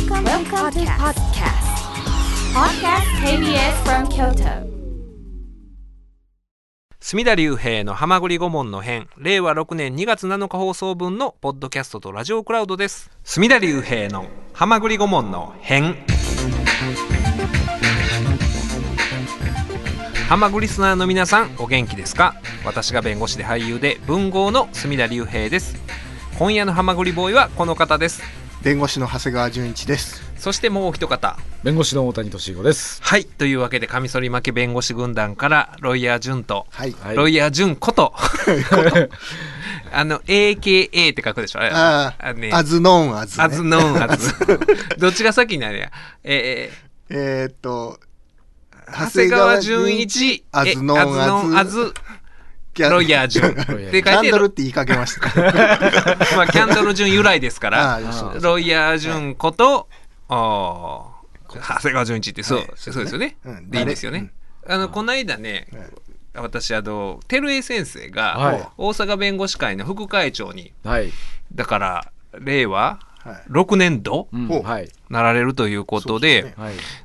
[0.00, 1.60] Welcome, Welcome to podcast.
[2.54, 3.04] Podcast.
[3.22, 4.66] KBS from Kyoto.
[7.00, 9.08] 隅田隆平の浜栗顧問の編。
[9.18, 13.10] 令和6年2月7日放送分のポッドキャストとラジオクラウドです。
[13.24, 14.24] 隅田隆平の
[14.54, 15.96] 浜栗顧問の編。
[20.30, 22.36] 浜栗リスナーの皆さんお元気ですか？
[22.64, 25.76] 私が弁護士で俳優で文豪の隅田隆平です。
[26.38, 28.22] 今夜の浜栗ボーイはこの方です
[28.62, 30.22] 弁護士の長谷川純一です。
[30.36, 31.38] そしてもうお一方。
[31.62, 33.02] 弁護士の大谷俊彦です。
[33.02, 33.24] はい。
[33.24, 36.92] というわけでカミソリ負け弁護士軍団からロイヤー潤と、はい。
[37.00, 37.16] はい。
[37.16, 38.12] ロイヤー潤こと
[39.92, 41.60] あの AKA って書くでしょ？
[41.60, 41.70] あれ。
[41.72, 43.44] ああねあ、アズノーンアズ、ね。
[43.44, 44.30] アズノンアズ
[44.98, 45.90] どっちが先になるや？
[46.22, 46.70] え
[47.08, 47.46] え。
[47.46, 50.44] ーっと、ー、長谷川純一。
[50.52, 51.94] アズノーンえアズ
[52.88, 55.28] ロイヤー潤ってキ書いてるャンドルって言いかけました。
[56.36, 58.00] まあキャンドル順由来ですかあら
[58.40, 59.88] ロイヤー潤こと、
[60.28, 61.12] 長
[61.82, 62.68] 谷川純一ってそう,、はい。
[62.76, 63.70] そうですよね、うん。
[63.70, 64.32] でいいんですよね、
[64.66, 65.66] あのこの間ね、
[66.34, 68.68] 私あの照江先生が、はい。
[68.78, 71.12] 大阪弁護士会の副会長にはい。
[71.52, 73.42] だから令和はい。
[73.50, 74.28] 6年度。
[75.10, 76.54] なられるということで。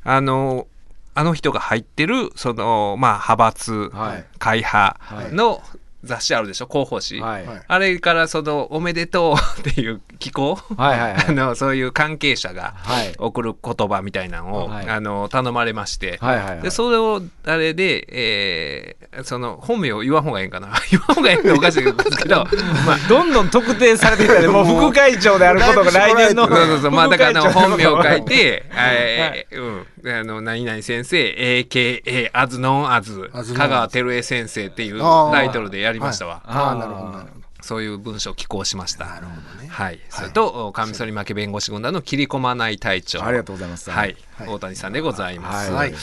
[0.04, 0.67] あの
[1.16, 4.25] あの人が入ってるそのまあ派閥、はい。
[4.38, 5.33] 会派はい。
[5.33, 5.61] の
[6.03, 6.67] 雑誌あるでしょ？
[6.67, 9.36] 広報誌、あれからそのおめでとう
[9.67, 11.25] っていう機構、はいはいはい。
[11.30, 13.16] あのそういう関係者がはい。
[13.17, 14.88] 送る言葉みたいなのを、はい。
[14.88, 16.61] あの頼まれまして、はいはいはい。
[16.61, 20.67] でそれをあれで、えーその本名を言わん方がいいんかな？
[20.91, 22.43] 言わん方がいいっておかしいですけど
[22.86, 24.47] まあどんどん特定されていったね。
[24.49, 26.45] もう副会長であることが来年の。
[26.47, 36.42] そうそうそう、まあ、だから本名を書いて、えーうん、あの、何々先生、AKA、アズノンアズ、アズノン香川照江先生っていうタイトルでやりましたわ。
[36.45, 39.06] ああ、なるほど、なるほそういう文章を寄稿しました。
[39.06, 39.11] ど。
[39.11, 39.67] なるほどね。
[39.67, 40.00] はい。
[40.09, 43.23] それと、カミソリ負け弁護士軍団の切り込まない隊長。
[43.23, 43.89] ありがとうございます。
[43.89, 44.16] はい。
[44.36, 45.72] はい大谷さんでございます。
[45.72, 45.94] はい。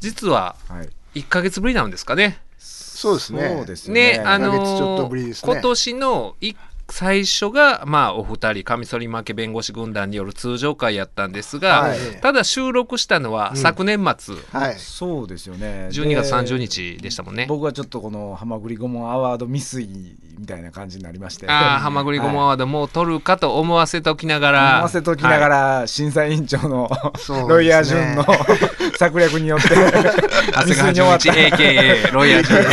[0.00, 0.88] 実は、はい。
[1.20, 2.42] 1ヶ月ぶりなんですかね。
[2.58, 3.48] そうですね。
[3.56, 4.22] そうですね、ね。
[4.24, 6.54] あの一ヶ月ちょっとぶりですね今年のい
[6.90, 14.76] 最初が、まあ、お二人、カミソリ負け弁護士軍団による通常会やったんですが、はいただ収録したのは昨年末、はい。
[14.78, 15.88] そうですよね。
[15.90, 17.46] 12月で30日でしたもんね。
[17.48, 21.46] 僕はちょっとこのハマグリ顧問アワード未遂みたいな感じになりまして。
[21.48, 24.74] ああ、はまぐりごまアワードもう取るかと思わせときながら。
[24.76, 28.24] 思わせときながら、審査委員長のねロイヤー順の
[28.98, 29.68] 策略によって
[30.52, 32.70] 長谷川純一 AKA ロイヤー順の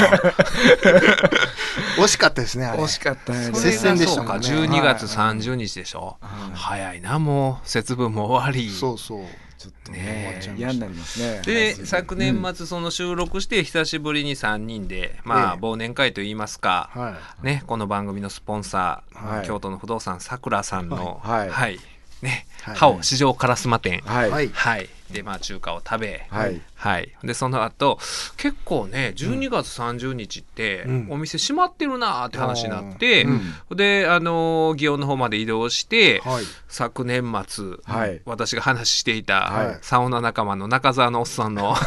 [1.98, 2.84] 惜しかったですね、あれ。
[2.84, 4.48] 惜しかったねそれ接戦でしたがもんね。
[4.48, 6.18] そうか12月30日でしょ、
[6.54, 7.68] 早いなもう。
[7.68, 8.70] 節分も終わり。
[8.70, 9.26] そうそう。
[9.58, 10.00] ちょっとね。
[10.00, 11.42] ね嫌になりますね。
[11.46, 11.88] ではい。
[11.88, 15.62] 昨年末その収録して久しぶりに3人で、まあええ。
[15.62, 19.48] 忘年会といいますか、はね、この番組のスポンサー、はい。
[19.48, 21.80] 京都の不動産さくらさんの、はい。
[22.22, 22.76] ねはい。
[22.76, 24.50] 歯を市場烏丸店、はいはい。
[24.50, 26.62] はいでまあ中華を食べ、はい。
[26.76, 27.98] はい、でその後
[28.38, 31.08] 結構ね12月30日って、うん。
[31.12, 33.26] お店閉まってるなーって話になって、
[33.70, 36.20] うであのー祇園の方まで移動して、い。
[36.20, 36.44] はい。
[36.68, 38.22] 昨年末、はい。
[38.26, 39.78] 私が話していた、はい。
[39.82, 41.76] サウナ仲間の中澤のおっさんの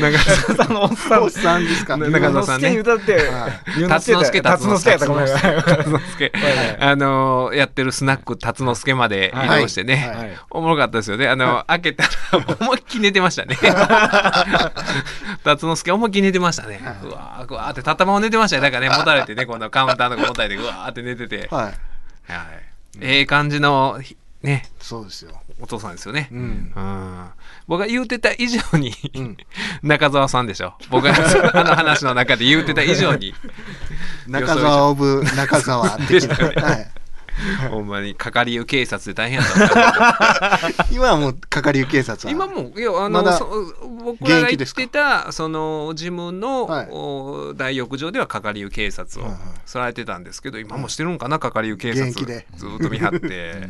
[0.00, 0.18] 中
[0.56, 1.22] 澤あのおっさん。
[1.22, 1.96] おっさんですか？
[1.96, 2.76] 中澤さんね。
[2.78, 3.18] 歌って
[3.88, 6.32] 辰之助辰之助やったごめん辰之助。
[6.80, 10.28] あのーやってるスナック辰之助まで移動してね、はい。
[10.28, 10.38] はい。
[10.50, 11.28] おもろかったですよね。
[11.28, 12.10] あの、開けたら
[12.60, 13.56] 思いっきり寝てましたね。
[15.44, 16.80] 辰之助思いっきり寝てましたね。
[17.02, 18.62] うわー、うわーって、たたまを寝てましたね。
[18.62, 21.48] だからね、持たれてね、このカウンターのとこ持たれて、うわーって寝てて。
[21.50, 21.64] はい。
[21.64, 21.74] はい。
[23.00, 25.32] ええ感じの、ひね、そうですよ。
[25.60, 26.28] お父さんですよね。
[26.30, 26.34] う。
[26.34, 27.30] うんん。
[27.66, 29.36] 僕が言うてた以上に、うん。
[29.82, 30.74] 中澤さんでしょ。
[30.90, 31.14] 僕が
[31.54, 33.34] あの話の中で言うてた以上に、
[34.28, 36.62] 中澤オブ中澤的な。
[36.62, 36.90] はい。
[37.70, 40.58] ほんまに、かかりゆ警察で大変やった
[40.90, 42.32] 今はもう、係警察は。
[42.32, 43.38] 今もいやあの、ま
[44.04, 46.88] 僕らが行ってたその事務の、はい。
[46.90, 49.28] お大浴場では係ゆ警察を
[49.66, 52.12] されてたんですけど、今もしてるんかな係ゆ警察。
[52.12, 53.68] ずっと見張って、 え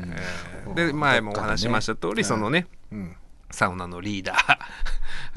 [0.66, 0.74] ー。
[0.74, 3.16] で前もお話ししました通り、そのねうん。
[3.50, 4.58] サウナのリーダー、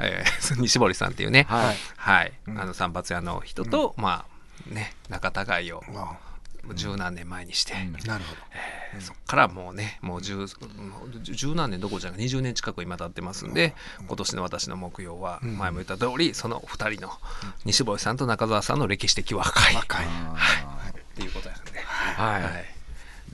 [0.00, 1.46] えー西堀さんっていうね。
[1.48, 1.76] はい。
[1.96, 4.26] はい、あの散髪屋の人と、ま
[4.70, 5.82] あね仲違いを。
[5.92, 6.18] わ
[6.74, 8.40] 十何年前にして、あなるほど。
[8.52, 10.46] えーそっからもうねもう十
[11.22, 13.74] 十何年どころじゃなく20年近く今経ってますんで、
[14.06, 17.10] 今年の私の目標は前も言った通りその2人の
[17.64, 19.72] 西堀さんと中澤さんの歴史的和解。
[19.72, 20.06] っ若 い。
[21.16, 22.42] ていうことなんで、はい。
[22.42, 22.71] はい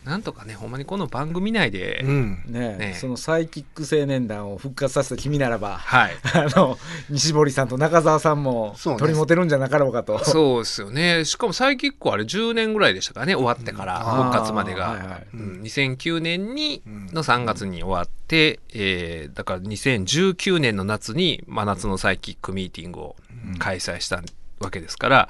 [0.08, 2.42] なんとかねほんまにこの番組内で、うん。
[2.46, 6.12] ねねそのサイキック青年団を復活させた君ならばはい。
[6.32, 6.78] あの
[7.10, 9.00] 西堀さんと中澤さんもそうね。
[9.00, 10.24] 取り持てるんじゃなかろうかと。
[10.24, 11.26] そうですよね。
[11.26, 14.22] しかもサイキックはあれ10年ぐらいでしたからね終わってからうん。
[14.24, 15.26] 復活までが、はいはい。
[15.34, 15.60] うん。
[15.62, 17.06] 2009年にうん。
[17.12, 23.16] の3月に終わって、えーだから2019年の夏に真夏のサイキックミーティングを
[23.58, 24.22] 開催した
[24.60, 25.28] わけですから、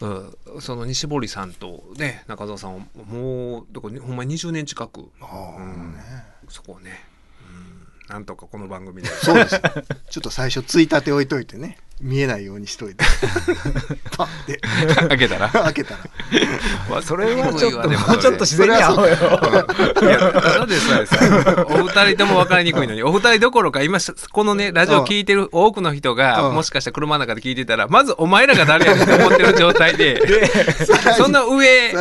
[0.00, 0.60] うん。
[0.60, 5.00] その西堀さんとね中澤さんはもうほんまに20年近く。
[5.00, 5.06] ね。
[6.48, 7.15] そこをね、うん、
[8.08, 9.08] なんとかこの番組で。
[9.08, 9.60] そうです。
[10.10, 11.78] ちょっと最初ついたて置いといてね。
[12.00, 13.04] 見えないようにしといて。
[14.16, 14.60] パッて。
[15.08, 15.48] 開けたら。
[15.48, 16.00] 開けたら。
[16.88, 19.08] まあそれはちょっとでももうちょっと自然に会おうよ。
[19.08, 23.98] いや、ただでさえさ、お二人とも分かりにくいのに、お二人どころか、今、
[24.30, 26.54] このね、ラジオ聞いてる多くの人が、うん。
[26.54, 30.22] もしかしたら車の中で聞いてたら、まずお前らが誰やねんって思ってる状態で、
[31.16, 31.92] その上、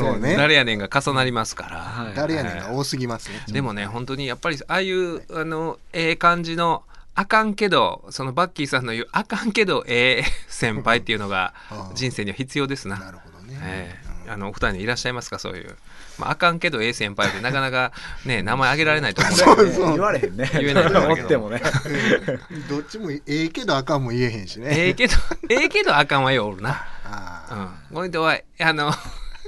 [0.00, 0.36] そうね。
[0.36, 1.78] 誰やねんが重なりますから。
[1.78, 2.14] はい。
[2.14, 3.42] 誰やねんが多すぎますね。
[3.48, 6.82] でもね、本当にやっぱり、ああいう、あの、ええ感じの、
[7.14, 11.54] あかんけど、そのバッキーさんの言う、あかんけど、ええ先輩っていうのが
[11.94, 12.98] 人生には必要ですな。
[12.98, 13.58] なるほどね。
[13.62, 14.06] ええ。
[14.28, 15.76] あのお二人にいらっしゃいますかそういう、
[16.18, 17.92] まあ、あかんけどええ先輩ってなかなか
[18.24, 19.92] ね名前挙げられないと思うんだけどそう。
[19.92, 20.50] 言われへんね。
[20.52, 21.22] 言えないんだけど。
[21.22, 21.62] おってもね。
[22.50, 24.66] うんどっちもええけどあかんも言えへんしね。
[24.70, 25.14] ええけど
[25.48, 26.84] ええけどあかんはよおるな。
[27.04, 27.94] あうん。
[27.94, 28.92] この人はあの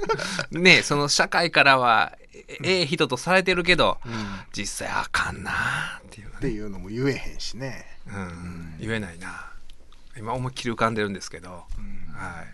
[0.51, 4.13] ねその社会からはえええ人とされてるけどあうん。
[4.13, 4.15] っ
[4.53, 7.85] 実際あかんなっていうのね、ていうのも言えへんしね。
[8.07, 9.51] うん、言えないな。
[10.17, 12.13] 今思いっきり浮かんでるんですけど、うん。
[12.13, 12.47] はい、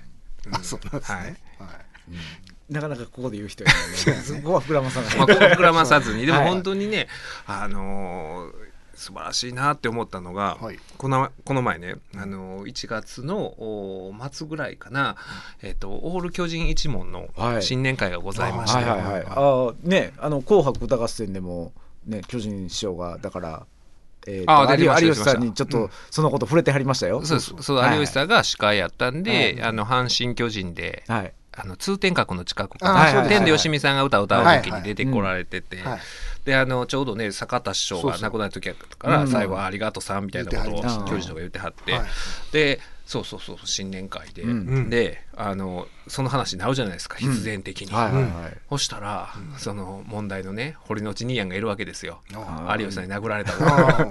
[0.51, 1.23] あそうなんですはい。
[1.25, 2.73] ねはい。
[2.73, 3.75] なかなかここで言う人やね。
[4.23, 5.17] そこは膨らまさない。
[5.17, 6.25] まあ、ここ膨らまさずに。
[6.27, 6.49] でもはい。
[6.49, 7.07] 本当にね、
[7.45, 8.64] あのー
[8.95, 15.15] 素晴らしいなって思ったのが、はいこのこの前ね、あのー1月のお末ぐらいかな、
[15.61, 19.87] えっとオール巨人一門のはい新年会がございまして、はいはいはい。
[19.87, 21.73] ねあの紅白歌合戦でも
[22.05, 23.65] ね巨人師匠がだから。
[24.27, 27.23] えーとあ有有吉さんにちょっとそのこと触れてはりましたよ。
[27.23, 31.33] そうそうはい有吉さんが司会やったんで、はいあの阪神・巨人で、はい。
[31.57, 35.99] あの通天閣の近くかあな、天童よしみさんが歌を歌う時に出てこられてて、はい。
[36.43, 39.27] であのちょうどね坂田師匠が亡くなる時やったからうん。
[39.27, 41.11] 最後は「ありがとうさん」みたいなことを言ってはりました。
[41.11, 42.03] 巨人とか言ってはって、はい。
[42.51, 44.89] でそうそうそう新年会で、うん。
[44.89, 48.57] であのその話になるじゃないですか必然的に、はいはいはい。
[48.69, 52.21] そしたら、その問題のね堀之内兄やんがいるわけですよ。
[52.33, 54.05] あ有吉さんに殴られたあのはい。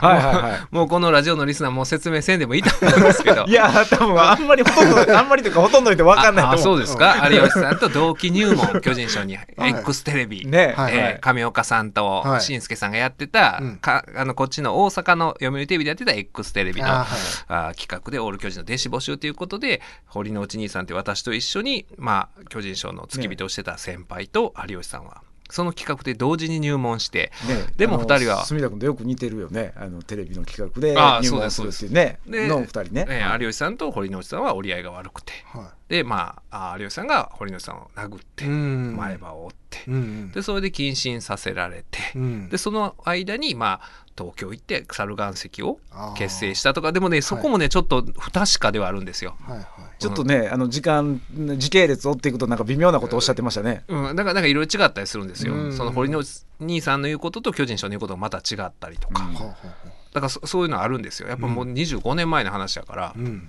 [0.00, 0.74] はいはい。
[0.74, 3.44] もうこのラジオのリスナーもう説明せんでもいいと思うんですけど。
[3.44, 6.62] いや多分あんまりほとんどあんまりというかほとんどの人分かんないと思う。
[6.62, 7.28] そうですか。
[7.30, 10.74] 有吉さんと同期入門巨人賞に X テレビ、ね。
[10.76, 12.40] はいえー上岡さんとはい。
[12.40, 13.76] しんすけさんがやってた、うん。
[13.76, 17.06] かあのこっちの大阪の読売テレビでやってた X テレビのあ
[17.48, 29.72] あはい企画でオール巨人の弟子募集ということでで堀之内兄さんって私と一緒に、まあ、巨人賞の付き人をしてた先輩と有吉さんは、その企画で同時に入門して、ねでもあの二人は隅田君とよく似てるよね。
[29.76, 32.18] あのテレビの企画でああ入門するっていうね。
[32.26, 33.06] での二人ね。
[33.08, 35.32] えー有吉さんと堀之内さんは折り合いが悪くて。
[35.46, 42.48] はでまああ有吉さんが堀之内さんを殴って、前歯を折って、うんでそれで謹慎させられて、うん。
[42.48, 45.78] でその間にまあ東京行って猿岩石を
[46.16, 46.92] 結成したとか。
[46.92, 49.36] でもねそこもねちょっと不確かではあるんですよ。
[49.42, 49.66] はいはい
[50.00, 51.20] ちょっとねあの時間
[51.56, 53.84] 時系列追っていくとなんか微妙なことをおっしゃってましたね。
[53.88, 55.54] うん、だからなんかいろいろ違ったりするんですよ。
[55.54, 55.72] うん。
[55.72, 59.34] その堀之兄さんの言うことと巨人賞の言うことがまた違ったりとか、うん。
[59.34, 59.56] だか
[60.14, 61.28] らそそういうのあるんですよ。
[61.28, 63.48] やっぱもう25年前の話だから、ううん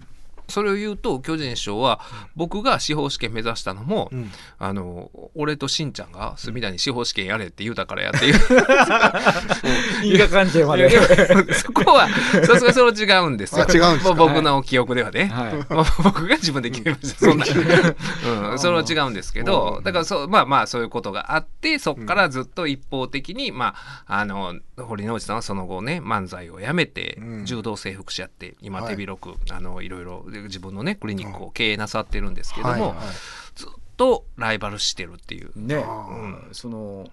[0.51, 2.00] それを言うと巨人賞は
[2.36, 4.31] 僕が司法試験目指したのも、うん。
[4.59, 8.36] あの俺としんちゃんが隅田に司法試験やれって言うたからやっていう。
[10.03, 10.89] 因果関係まで。
[11.53, 12.08] そこは
[12.46, 13.65] さすがにそれは違うんですよ。
[13.67, 15.53] あ違うんです僕の記憶ではね、はい。
[15.74, 17.20] まあ僕が自分で決めました。
[17.20, 17.46] そんな、
[18.51, 23.75] うん、それは違うんですけどだからそうまあまあそういうことがあってそこからずっと一方的に、ま
[24.08, 27.46] ああの堀之内さんはその後ね漫才をやめて、うん。
[27.46, 28.96] 柔道整復師やって今はい。
[28.96, 32.98] 手広く、あのいろいろ自分のねクリニックを経営なさってるんですけども、はいはい。
[33.55, 35.51] ずっとライバルしてるっていう。
[35.55, 36.53] ね、あー。
[36.53, 37.10] その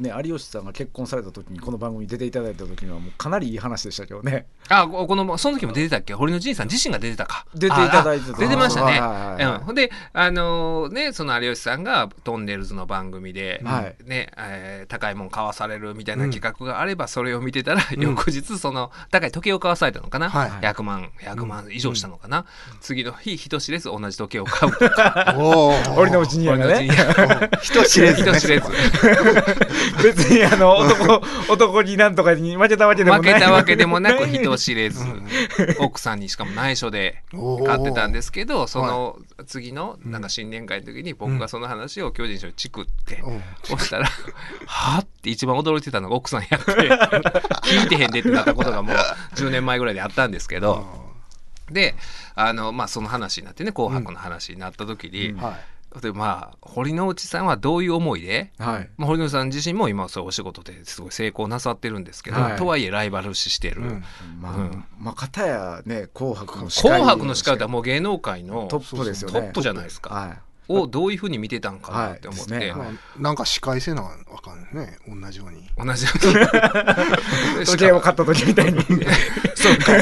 [0.00, 4.46] ね有吉さんが結婚された時にこの番組に出ていただいた時にはもうかなりいい話でしたけどね。
[4.68, 6.14] あここのその時も出てたっけ？
[6.14, 7.46] 堀之内さん自身が出てたか。
[7.54, 8.38] 出ていただいてた。
[8.38, 8.98] 出てましたね。
[9.44, 9.74] うんほん。
[9.74, 13.96] であのねその有吉さんがトンネルズの番組で、はい。
[14.04, 22.44] ねえー高いもん買わされるみたいな企画があればそれを見てたら、翌日その高い時計を買わされたのかな、はい100万100万以上したのかな、
[22.80, 25.34] 次の日人知れず同じ時計を買うとか。
[25.38, 26.88] おお堀之内兄やがね。
[27.62, 28.30] 人知 れずね。
[28.32, 28.66] 人知れず
[30.02, 33.32] 別にあの男男になんとかに負けたわけでもない。
[33.32, 35.04] 負けたわけでもなくい 人知れず
[35.78, 37.22] 奥さんにしかも内緒で
[37.66, 43.42] 買ってたんですけどその次のなんか新年会の時に僕がその話を巨人師匠にチクってうん。
[43.64, 44.06] そしたら
[44.66, 46.72] 「はあ?」って一番驚いてたのが奥さんやって
[47.68, 48.96] 聞いてへんでってなったことがもう
[49.34, 51.10] 10年前ぐらいであったんですけど。
[51.70, 51.94] で
[52.34, 58.90] あのまあその話になってね「紅白」の話になった時に、はいでまあ堀之内さんはどういう思いではい。
[58.96, 62.56] まあ、堀之内さん自身も今そうお仕事ですごい成功なさってるんですけど、はい。
[62.56, 64.04] とはいえライバル視してる、うん。
[64.40, 64.84] まあ、うん。
[64.98, 69.40] まあ片やね「紅白」の司会紅白の司会ってもう芸能界のトップですよね。
[69.40, 70.38] トップじゃないですか、はい
[70.68, 72.72] をどういうふうに見てたんかなって思って、はいね。
[72.72, 74.98] まあなんか司会せなあかんね。
[75.08, 75.68] 同じように。
[75.76, 76.06] 同じ
[77.66, 78.80] 時計を買った時みたいに。
[79.54, 79.98] そうか。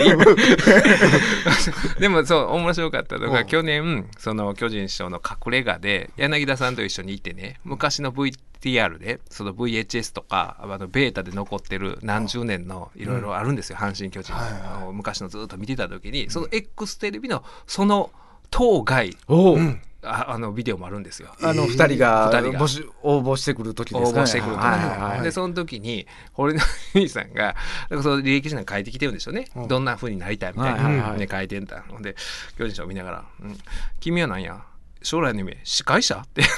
[1.98, 3.46] でもそう面白かったのがうん。
[3.46, 14.52] 去年その巨人師匠の隠れ家で柳田さんと一緒にいてね昔の VTR でその VHS とかあのベータで残ってる何十年のいろいろあるんですよ、阪神・巨人の、はい
[14.84, 14.94] はい。
[14.94, 18.10] 昔のずっと見てた時にその X テレビのその
[18.50, 19.16] 当該。
[20.00, 21.34] ああのビデオもあるんですよ。
[21.42, 22.60] あのえー二人が二人が。
[22.60, 24.24] 募集応募してくる時で応すかね。
[24.24, 25.22] 募してくると、はいはいはい。
[25.22, 26.64] でその時に堀之
[26.94, 27.56] 内さんが
[27.90, 29.68] なんかその履歴書に書いてきてるんでしょうね、うん。
[29.68, 31.18] どんな風になりたいみたいな、はいはいはい。
[31.18, 32.14] ね書いてんだほんで
[32.56, 33.58] 巨人賞を見ながら「うん、
[33.98, 34.62] 君は何や？
[35.02, 36.22] 将来の夢司会者?
[36.24, 36.52] 」って司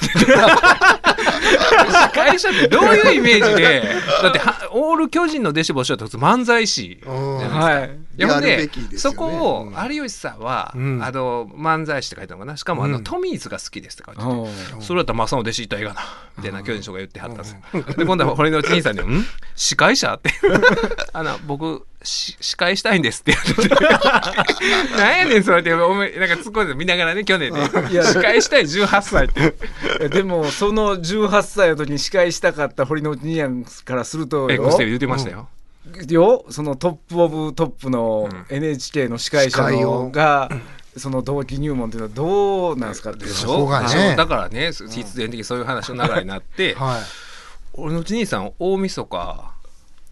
[2.13, 3.83] 会者ってどういうイメージで？
[4.21, 6.99] だってはオール巨人の弟子募集はと漫才師。
[7.05, 7.97] はい。
[8.17, 9.93] いやほんでやるべきですよそねこをうん。
[9.93, 11.03] 有吉さんは、うん。
[11.03, 12.57] あの漫才師って書いたのかな？
[12.57, 13.03] しかもあの、うん。
[13.03, 16.01] トミーズが好きですって書いてて、おーそれだったら正の弟子いったらええがな。
[16.37, 17.83] みたいな巨人賞が言ってはったんですよ。
[17.97, 19.25] で今度は堀之内兄さんに「ん？
[19.55, 20.31] 司会者?」って
[21.13, 23.83] 「あの僕し司会したいんです」って言ってて
[24.97, 25.73] 「なんやねんそれ」って。
[25.73, 27.59] お前なんか突っ込んで見ながらね去年ね。
[27.89, 29.55] いや司会したい18歳って。
[29.99, 34.65] えでもその18歳の時に司会したかった堀之内兄からするとよ。
[34.65, 35.47] X テレビ言ってましたよ。
[36.07, 36.45] よ。
[36.49, 40.49] そのトップオブトップのうん NHK の司会者のをが
[40.97, 44.15] その同期入門っていうのはどうなんですかっていうでしょがね。
[44.15, 47.01] だからね必然的にそういう話の流れになってはい
[47.73, 49.53] 「俺のうち兄さん大晦日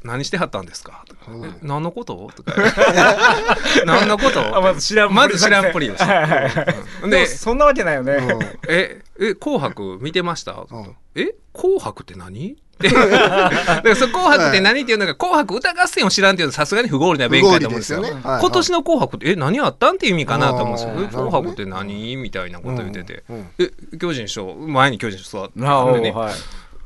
[0.03, 1.21] 何してはったんですか?」とか。
[1.61, 2.53] 何のこと?」とか
[3.85, 6.75] 「何のこと?」あまず知らんまず知らんぷりでしたはいはいはい。
[7.03, 7.09] うん。
[7.09, 8.39] でそんなわけないよね、うん。
[8.67, 10.95] え、え、紅白見てました、うん。
[11.15, 12.51] え、紅白って何？
[12.51, 12.87] って。
[12.89, 18.03] だからその紅白って何っていうのが、紅白歌合戦を知らんっていうのはさすがに不合理な弁解だと思うんですよ。
[18.03, 18.21] すよね。
[18.23, 21.07] はい今年の紅白って、え、何あったんっていう意味かなと思うんですよ。
[21.09, 22.15] 紅白って何？
[22.15, 23.23] みたいなこと言ってて。
[23.29, 25.59] うんうんえ、巨人師匠、前に巨人師匠座って
[25.99, 26.33] ね、はい。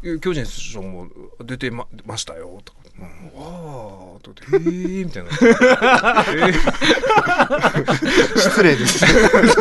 [0.05, 1.07] え巨人師匠も
[1.43, 2.79] 出てまましたよ、とか。
[3.01, 5.29] ああ、とか言って、へえみたいな。
[5.29, 5.33] え
[6.53, 8.99] ー失礼です。
[8.99, 9.13] それ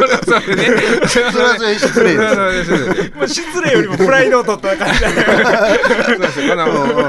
[0.09, 0.67] はそれね。
[1.09, 3.11] それはそれはそれ失礼です。
[3.17, 5.09] もう失礼よりもプライドを取った感じだ
[6.07, 6.63] そうですよ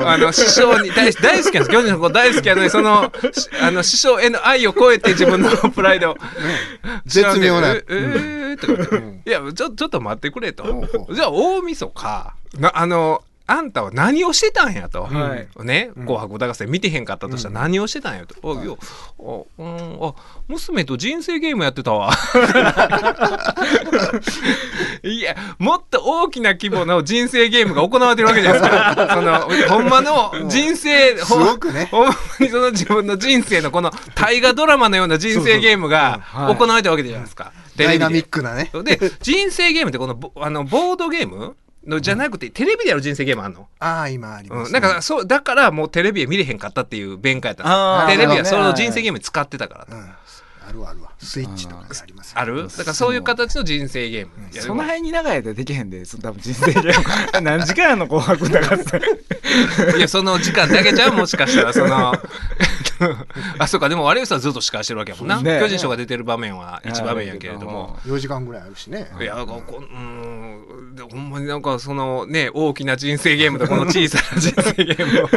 [0.10, 1.70] あの師匠に大大好きなんです。
[1.70, 6.16] 巨人の子大好きなのにそのしあの師匠への愛を超えて自分のプライド
[7.06, 7.72] 絶妙な。
[7.74, 15.46] ええーとか言ってうんいやちょちょっと待ってくれとほうほうじゃあ大晦日なあのあんたは何をしてたんやと、はい。
[15.66, 18.68] ね「紅白歌合戦」見てへんかったとしたら何をしてたんやと「あい。
[18.68, 18.78] やあ
[19.58, 20.14] うんあ
[20.48, 22.14] 娘と人生ゲームやってたわ」
[25.04, 29.10] いやもっと大きな規模の人生ゲームが行われてるわけじゃないですか。
[29.14, 31.90] そのほんまの人生すごくね。
[31.92, 37.52] ほんまにその自分の人生のこの大河ドラマのような人生ゲームがそうそう行われたわけじゃないですか。
[37.76, 38.72] テレビでダイナミックなね。
[38.84, 38.98] で。
[39.22, 50.10] 人生ゲームってこのボあのボードゲームのじゃなくて、テレビでやる人生ゲームあんの、ああ今ありますうん、なんかそうだからもうテレビで見れへんかったっていう弁解やったテレビはその人生ゲームに使ってたから、うん
[50.74, 51.12] あるあるわ。
[51.20, 52.68] スイッチとかでありますよある？
[52.68, 57.42] だからそういう形の人生ゲーム、いやでもその辺に長い間できへんでそ多分人生ゲーム。
[57.42, 58.48] 何時間やんの紅白
[59.98, 62.14] いやその時間だけじゃんもしかしたらその。
[63.60, 63.90] あそうか。
[63.90, 65.60] でも有吉さんずっと司会してるわけやもんな、ね。
[65.60, 69.12] 巨人賞が出てる場面は一場面やけれども、4時間ぐらいあるしね。
[69.20, 70.96] いやなんかこううん。
[70.96, 75.28] でほんまになんかそのね大きな人生ゲームとこの小さな人生ゲームを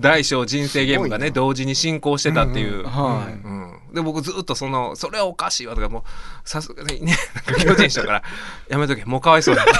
[0.00, 2.84] 大小人生ゲームがね同時に進行してたっていう。
[2.84, 3.32] はい。
[3.32, 3.58] うん。
[3.92, 7.16] で僕ずっとそのそれはおかしいわとかもうさすがにね
[7.64, 8.22] 巨人賞から
[8.68, 9.64] やめとけもうかわいそうだ。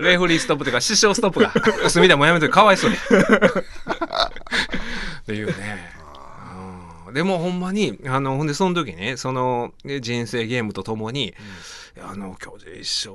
[0.00, 1.52] レフリーストップというか師匠ストップが
[1.90, 2.96] 隅田もうやめとけかわいそうだ
[5.20, 5.92] っていうね。
[7.06, 7.14] うん。
[7.14, 11.28] でもほんまにあのほんでその時ねそのね人生ゲームとともに、
[11.96, 13.10] いやあの巨人一生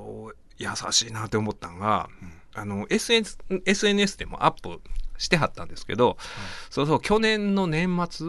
[0.58, 2.08] 優しいなって思ったんが、
[2.56, 4.80] あの SNS, SNS でもアップ
[5.18, 6.16] してはったんですけど、
[6.70, 8.26] そうそう去年の年末、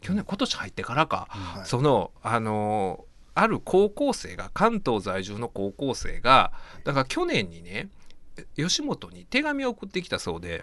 [0.00, 1.66] 去年今年入ってからか、はい。
[1.66, 6.52] そのあのある高校生が関東在住の高校生が
[6.84, 7.88] だから去年にね
[8.56, 10.62] 吉本に手紙を送ってきたそうで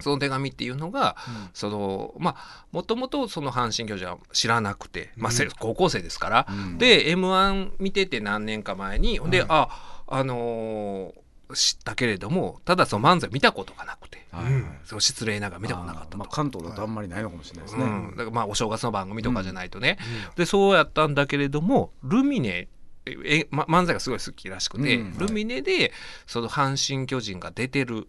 [0.00, 1.50] その手紙っていうのがうん。
[1.52, 6.78] そのまあもともとその阪神・巨人は知らなくて、まあ高校生ですから、うん。
[6.78, 9.30] で m 1見てて何年か前に、ほん。
[9.30, 14.52] ではいああのー知ったけれどもただその漫才見たことがなくてはい。
[14.52, 14.78] うん。
[14.84, 16.14] そう失礼ながら見たことなかったと。
[16.14, 17.84] あーまあ、関東だとあんまりないのかもしれないですね。
[17.84, 19.98] うん、だからまあお正月の番組とかじゃないとね、
[20.34, 22.68] うでそうやったんだけれどもルミネ
[23.06, 25.18] え、ま、漫才がすごい好きらしくて、うん。
[25.18, 25.92] ルミネで
[26.26, 28.06] その阪神・巨人が出てる、はい。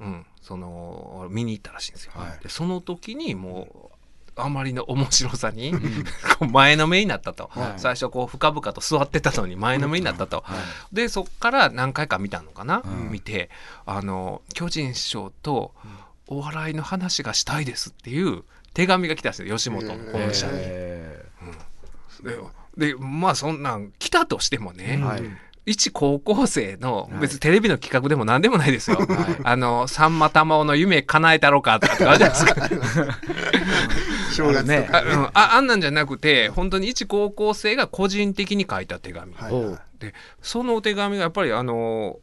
[0.00, 2.12] うん、その見に行ったらしいんですよ。
[2.14, 2.42] はい。
[2.42, 3.95] でその時にもう
[4.36, 5.72] あまりの面白さに
[6.38, 7.72] こう前のめりになったと、はい。
[7.78, 10.54] 最初こう深々と座ってたのに前のめりになったと、は
[10.92, 10.94] い。
[10.94, 13.10] でそっから何回か見たのかな、うん。
[13.10, 13.50] 見て
[13.86, 15.74] あの巨人師匠と
[16.26, 20.52] お笑いの話がしたいですっていう手紙が来たんですよ吉本の本社に。
[20.56, 21.24] え
[22.22, 22.38] で
[22.92, 25.22] でまあそんなん来たとしてもね、はい
[25.66, 28.98] 一高校生のはい別にテレビの企画でも何でもないですよ。
[29.02, 29.06] はい
[29.42, 32.54] あのさんま玉緒の夢叶えたろかとかあるじゃないですか。
[34.32, 39.34] 正月とねあ,、ん、ああんなんじゃなくて本当に一高校生が個人的に書いた手紙。
[39.34, 42.18] はいおうでそのお手紙がやっぱりあの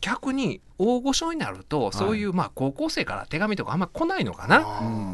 [0.00, 4.60] 逆に大御所になると、そういうまあ高校生から手紙とかあんま来ないのかな。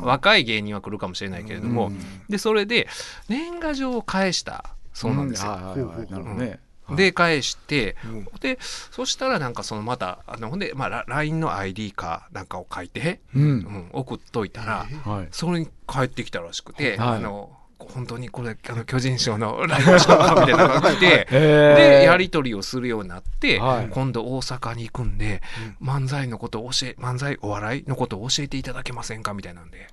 [0.03, 2.89] 若い芸人は来るかもしれないけれども、うんでそれで
[3.29, 5.53] 年賀状を返したそうなんですよ。
[5.53, 13.41] はいで返して、うんでそしたらなんかそのまたあのほんで、まあ、ラ LINE の ID かなんかを書いて、う。
[13.41, 15.29] うんん、送っといたら、はい。
[15.31, 21.29] それに返ってきたらしくて、はいあの本当にこれあの巨人賞のしょうかみたいなのが来て。
[21.31, 25.43] へでやり取りをするようになって、はい今度大阪に行くんで、
[25.83, 29.89] 漫才のことを教え漫才お笑いのことを教えていただけませんかみたいなんで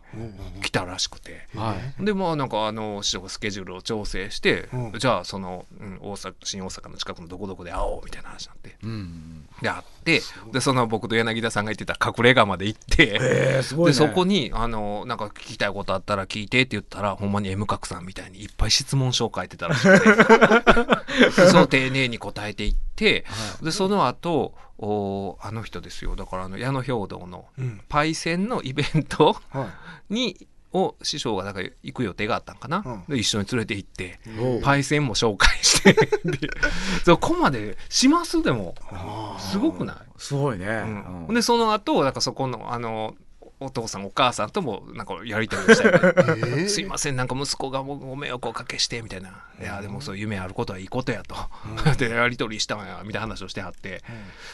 [0.62, 1.48] 来たらしくて。
[1.56, 2.06] はい。
[2.06, 9.48] でまあなんかあの師匠がスケジュールを調整して、うんじゃあその、うん、大阪新大阪の近くのどこどこで会おうみたいな話になってうん。
[9.62, 13.20] で会ってでその僕と柳田さんが言ってた隠れ家まで行って、ね。
[13.20, 23.25] でそこにあのなんか聞きたいことあったら聞いてって言ったらほんまに M 角さんみたいにいっぱい質問書を書いてたらしく その丁寧に答えていって
[23.62, 26.15] でその後おあの人ですよ。
[26.15, 27.82] だからあの矢野兵道のうん。
[27.88, 29.70] パイセンのイベントは
[30.10, 30.13] い。
[30.13, 33.03] にを師匠がなんか行く予定があったんかな、うん。
[33.08, 34.20] で一緒に連れて行って
[34.62, 35.94] パイセンも紹介して。
[35.94, 36.50] で
[37.05, 38.44] そこまでします？
[38.44, 38.75] でも
[39.39, 40.65] すごくない、すごいね。
[40.65, 41.25] うん。
[41.27, 41.34] うん。
[41.34, 43.15] でその後なんかそこのあの
[43.60, 46.68] お父さんお母さんともなんかやり取りをしたり、 えー？
[46.68, 49.30] すいませんなんか息子がご迷惑をおかけしてみたいな
[49.62, 51.36] 「いやでもそう夢あることはいいことや」と、
[51.98, 54.04] でやり取りしたんやみたいな話をしてはって。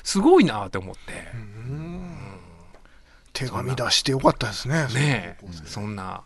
[0.03, 1.01] すごいなって思って、
[1.33, 2.39] うん。
[3.33, 5.45] 手紙出してよかったですねねえ。
[5.65, 6.21] そんな。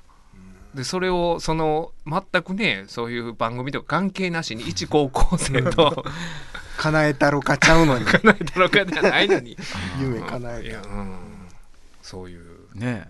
[0.74, 6.04] でそれをその全くねそういう番組とか関係なしに一高校生と。
[6.78, 8.06] 叶えたろかちゃうのに。
[8.06, 9.58] 叶えたのかじゃないのに。
[10.00, 10.90] 夢叶えた。
[10.90, 11.18] うん。
[12.02, 12.45] そういう。
[12.76, 13.10] ね。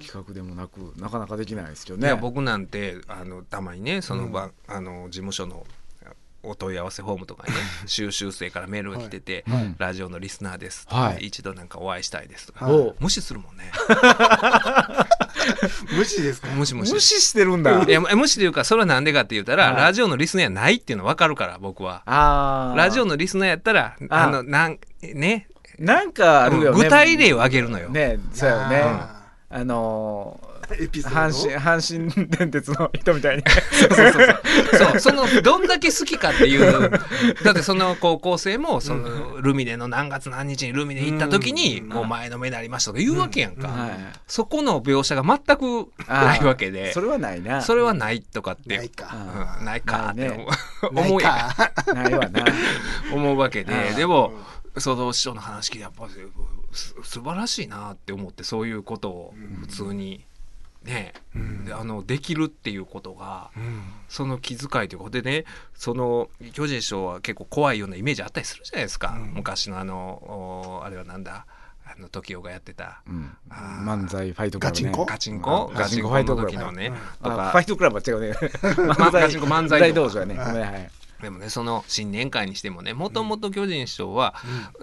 [0.00, 2.08] 企画でもなくなかなかできないですよいね。
[2.08, 5.66] や僕なんてあのたまにねその場、あの事務所の
[6.44, 9.62] お問い合わせフォームとかにね 修習生からメールが来てて、はい。
[9.64, 11.26] うんラジオのリスナーですはい。
[11.26, 12.68] 一度なんかお会いしたいですとか、
[13.00, 13.72] 無視するもんね。
[15.96, 16.48] 無視ですか？
[16.48, 16.92] 無視無視。
[16.92, 17.82] 無視してるんだ。
[17.82, 17.90] い。
[17.90, 19.76] や無視というかそれはなんでかって言ったら、はい。
[19.76, 22.02] ラジオのリスナーやないっていうの分かるから僕は。
[22.06, 22.76] ああ。
[22.76, 26.82] ラジオのリスナーやったらあのなんねなんかあるよね。
[26.84, 28.80] 具体例を挙げるのよ、ね、そうよね。
[28.82, 30.48] ああのー
[31.08, 33.42] 阪神阪神電鉄の人みたいに。
[33.72, 34.26] そうそうそう
[34.92, 35.00] そう。
[35.00, 36.90] そのどんだけ好きかっていう。
[37.42, 43.90] だってその高校生もそのルミネの何月何日にルミネ行った時にもう前のめりになりましたとか言うわけやんか、はい。
[44.26, 46.92] そこの描写が全くないわけで。
[46.92, 47.62] それはないな。
[47.62, 48.76] それはないとかって。
[48.76, 49.16] ないか。
[49.60, 49.64] うん。
[49.64, 50.46] ないかって
[50.92, 51.20] 思う。
[51.20, 51.72] ないか。
[51.94, 52.44] ないわな。
[53.12, 53.72] 思うわけで。
[53.72, 53.96] うん。
[53.96, 54.32] でも
[54.80, 56.08] その師匠の話聞いてやっぱ
[57.02, 60.24] 素晴らしいなって思ってそういうことを普通に
[60.84, 61.12] ね、
[61.66, 63.82] であのできるっていうことがうん。
[64.08, 71.46] その気遣いということでねその巨人師匠は結構怖いようなイメージあったりするじゃないですか、昔のあのおあれはなんだ？
[71.84, 73.02] あの TOKIO がやってた。
[73.08, 73.32] うん。
[73.50, 74.82] 漫才ファイトクラブね。
[74.82, 75.06] ガチンコ？
[75.06, 75.74] ガチンコ、うん。
[75.74, 78.32] ガチンコの時のね、とかあファイトクラブは違うね。
[78.92, 80.08] 漫才とか。
[80.08, 80.34] 道場やね。
[80.36, 80.90] はい。
[81.20, 84.34] でもねその新年会にしてもねもともと巨人師匠は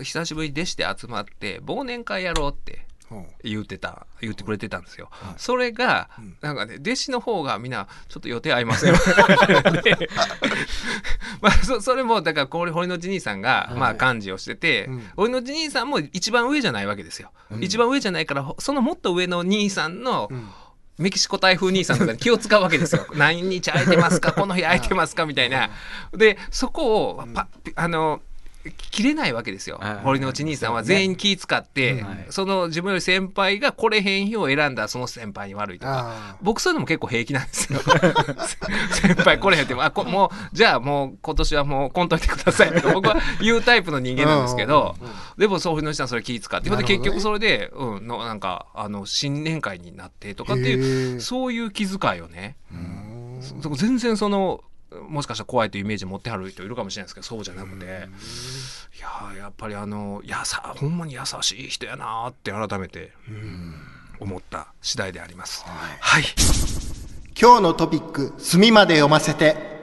[0.02, 3.16] 久しぶりに弟子で集まって忘年会やろうってう。
[3.16, 6.10] ん言ってた言ってくれてたんですよ、それが
[6.42, 9.00] なんかね弟子の方がみんなちょっと予定合いませんで
[11.42, 15.10] まあそそれもだからこれ堀之内兄さんがまあ幹事をしてて、うん。
[15.16, 20.50] 堀之内兄さんも一番上じゃないわけですよ、一番上じゃないからほそのもっと上の兄さんの、ん
[20.98, 23.06] メキシコ台風兄さんとかに気を使うわけですよ。
[23.16, 24.32] 何日空いてますか？
[24.32, 25.26] この日空いてますか？
[25.26, 25.70] みたいな。
[26.14, 28.22] でそこをパあの
[28.72, 29.78] 切れないわけですよ。
[29.82, 30.84] はい堀之内兄さんは。
[30.84, 32.26] 全員気使って、はい。
[32.30, 36.34] その自分より先輩が来れへん日を選んだその先輩に悪いとか。
[36.34, 37.80] あ僕そういうのも結構平気なんですよ。
[38.92, 39.76] 先輩来れへんって。
[39.76, 44.96] もあこもうじゃあもう今年はもう来んといてくださいとか僕は言うタイプの人間なんですけど。
[45.00, 46.70] うんうんうんでもそう堀之内さんそれ気使って。
[46.70, 46.84] ね。
[46.84, 52.56] 結局それで、うん、のなんかあの新年会になってとかっていうそういう気遣いをね。
[53.76, 54.64] 全然その
[55.10, 57.86] もしかしたら怖いというイメージ持ってはる人いるかもしれないですけどそうじゃなくて。
[57.86, 57.88] い
[59.00, 63.12] やーやっぱりあのやさほんまに優しい人やなーって改めて
[64.20, 65.66] 思った次第であります。
[66.00, 66.24] はい、
[67.40, 69.76] 今日のトピック墨まで読ませて。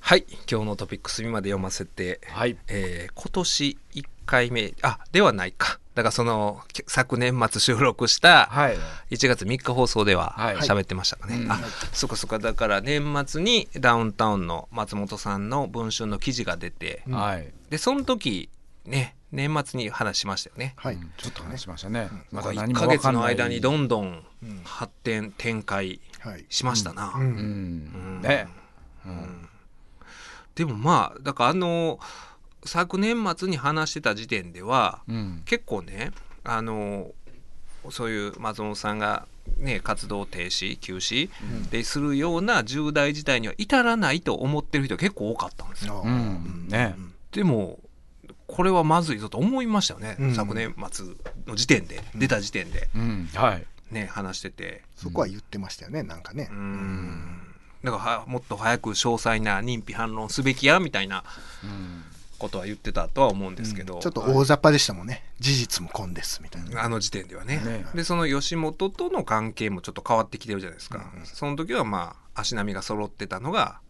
[0.00, 2.58] はい、今日のトピックスまで読ませて、はい。
[2.66, 8.76] えー今年1回目あではないかだからそのき昨年末収録したはい。
[9.10, 10.56] 1月3日放送でははい。
[10.58, 11.50] 喋ってましたかね、うん。
[11.50, 11.58] あ
[11.92, 12.38] そっかそっか。
[12.38, 17.52] だから年末にダウンタウンの松本さんの文春の記事が出て、はい。
[17.70, 18.48] でその時
[18.84, 20.74] ね年末に話しましたよね。
[20.76, 22.08] はい、ちょっと話しましたね。
[22.30, 23.22] まだ1何もヶ月分かんない。
[23.22, 24.24] の間にどんどん
[24.64, 26.44] 発展展開はい。
[26.48, 27.12] しましたな。
[27.16, 28.22] うん。
[30.54, 31.98] でもまあだからあの
[32.64, 35.42] 昨年末に話してた時点では、うん。
[35.44, 36.12] 結構ね
[36.44, 37.10] あの
[37.90, 41.30] そういう松本さんが、ね、活動停止休止
[41.70, 46.02] でするような重大事態には至らないと思ってる人結構多かったんですよ。
[46.04, 46.68] うん。
[46.68, 46.94] ね。
[47.32, 47.78] でも
[48.46, 50.34] これはまずいぞと思いましたよね、うん。
[50.34, 51.06] 昨年末
[51.46, 52.88] の時点で出た時点で。
[52.94, 53.28] うん。
[53.34, 53.66] はい。
[53.90, 54.82] ね話してて。
[54.96, 56.48] そこは言ってましたよねなんかね。
[56.50, 57.40] う、ん。
[57.82, 61.24] だからはもっと早く詳細な認否反論すべきやみたいな
[61.64, 62.04] うん
[62.40, 65.22] ことは言ってたとは思うんですけど、ちょっと大雑把でしたもんね。
[65.38, 67.58] 事実も根ですみたいな、あの時点ではね。
[67.58, 67.86] ね。
[67.94, 73.80] でその吉本との関係もちょっと変わってきてるじゃないですか、その時はまあ足並みが揃ってたのが、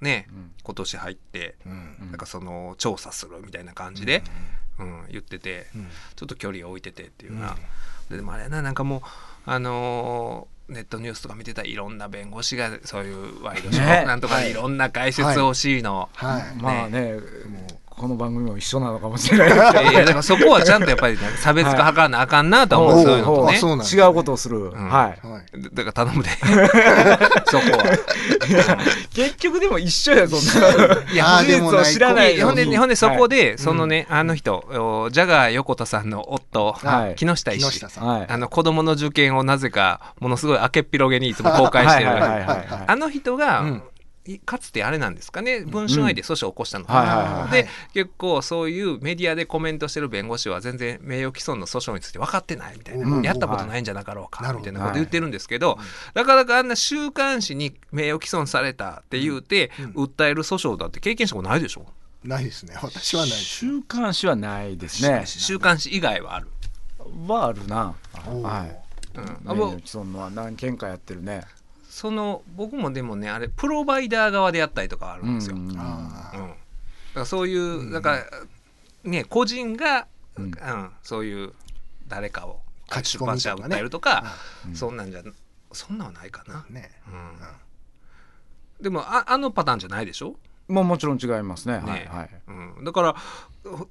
[0.00, 0.52] ね、ん。
[0.62, 1.96] 今年入って、うん。
[2.10, 4.22] なんかその調査するみたいな感じで、
[4.78, 5.06] うん。
[5.10, 5.88] 言ってて、ん。
[6.14, 7.56] ちょっと距離を置いててっていうような、
[8.10, 9.00] ででもあれやななんかもう
[9.46, 14.04] あのーネットニュースとか見てたらいろんな弁護士がそういうワイドショー、ね。
[14.06, 17.16] なんとかでいろんな解説を欲しいの、はい、まあね
[17.98, 19.48] この番組も一緒なのかもしれない。
[19.48, 24.02] ですけどいやだからそこはちゃんとやっぱり、ね、差別化図らなあかんなとは思う、はいそういうのとね。
[24.02, 24.70] 違うことをする、ん。
[24.72, 25.26] はい。
[25.26, 25.74] はい。
[25.74, 26.30] だから頼むで。
[27.46, 27.98] そこは。
[29.14, 32.40] 結局でも一緒やそんないやあーでもない知らない。
[32.40, 34.64] ほんで、ほんでそこで、で、そのね、あの人、
[35.04, 37.14] おジャガー横田さんの夫、はい。
[37.16, 37.88] 木下医師木下。
[37.88, 38.26] さん、はい。
[38.28, 42.10] あの子供の受験をなぜかものすごい明けっぴろげにいつも公開してる。
[42.10, 43.68] はいはいはいはいあの人が、うん。
[43.76, 43.80] い
[44.44, 45.60] かつてあれなんですかね？
[45.60, 53.22] 文春愛で訴訟を起こしたの、はいはいはいで結構そういうメディアでコメントしてる弁護士は全然名誉毀損の訴訟について分かってないみたいな、うん。
[53.22, 54.56] やったことないんじゃなかろうか、はい。
[54.56, 55.78] みたいなこと言ってるんですけど、
[56.14, 61.86] なかなかあんな週刊誌に名誉毀損されたって言うて、訴える訴訟だって経験したことないでしょ、
[62.24, 62.74] ないですね。
[62.82, 65.22] 私はない週刊誌はないですね。
[65.26, 66.48] 週刊誌以外はある。
[67.26, 67.94] はあるな。
[68.42, 69.18] はい。
[69.18, 69.24] うん。
[69.44, 71.44] 名誉毀損のは何件かやってるね
[71.98, 75.56] その僕もでもねあれプロバイダー側でやったりとかあるんですよ。
[75.56, 76.48] うんあうん。
[76.48, 76.56] だか
[77.14, 78.24] らそういうなんか
[79.02, 80.06] ね個人が、
[80.36, 81.52] ううんんそういう
[82.06, 83.40] 誰かを書き込みとかね。
[83.40, 84.36] 出版社を訴えるとか、
[84.74, 85.22] そんなんじゃ
[85.72, 86.64] そんなんはないかな。
[86.70, 88.84] あ、ねうん。
[88.84, 90.36] でもああのパターンじゃないでしょ、
[90.68, 91.78] まあもちろん違いますね。
[91.78, 91.80] ね。
[91.80, 92.30] はいはい。
[92.48, 93.14] うん、だから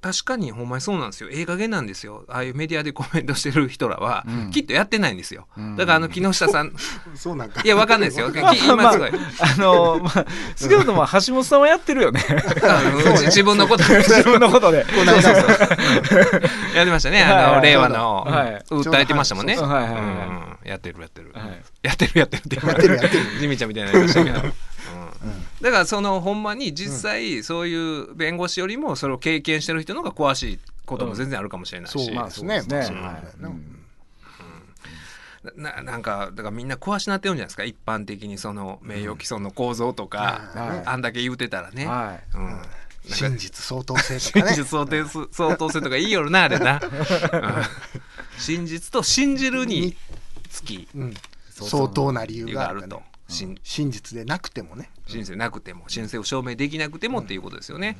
[0.00, 1.28] 確かにほんまにそうなんですよ。
[1.30, 2.24] ええ加減なんですよ。
[2.28, 4.50] ああいうメディアでコメントしてる人らは、うん。
[4.50, 5.76] きっとやってないんですよ、うん。
[5.76, 6.72] だからあの木下さん
[7.14, 7.60] そうなんか。
[7.64, 8.30] いやわかんないですよ。
[8.34, 8.52] 今
[8.92, 9.10] すごい、
[9.40, 12.24] あのまあ少なくとも橋本さんはやってるよね。
[12.28, 13.12] うん。
[13.26, 14.78] 自分のこと自分のことで。
[16.74, 17.32] やってましたね、はい。
[17.32, 17.62] あの、はい。
[17.62, 18.64] 令和の、はい。
[18.70, 19.56] 訴えてましたもんね。
[20.64, 21.62] やってるやってる、はい。
[21.82, 22.42] やってるやってる。
[22.66, 23.24] やってるやってる。
[23.40, 24.40] ジミちゃんみたいになりましたけど。
[25.22, 25.30] うん。
[25.60, 32.96] だからそのほんまに実際そういう弁護士よりもそれを経験してる人の方が詳しいことも全然あるかもしれないし、そうまあですねそうですね。
[33.00, 33.78] まあはいそうだよね
[35.56, 37.64] ななんかだからみんな詳しなってるんじゃないですか。
[37.64, 42.36] 一般的にその名誉毀損の構造とか、はいあんだけ言うてたらね、はい。
[42.36, 42.60] うん、
[43.04, 44.52] 真実相当性とかね。
[44.52, 46.90] 真実相当す相当性とかいいよるなあれな、うん。
[48.38, 49.96] 真実と信じるに
[50.50, 51.14] つきうん。
[51.50, 54.90] 相当な理理由由があると真実でなくてもね。
[55.06, 57.98] 申請なくても申請を証明できなくてもっていうことですよね。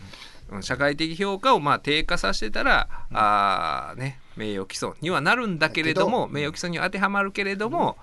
[0.51, 7.99] うん社会的評価をまあ低下させてたら、あーね、名誉毀損にはなるんだけれども名誉毀損には当てはまるけれども、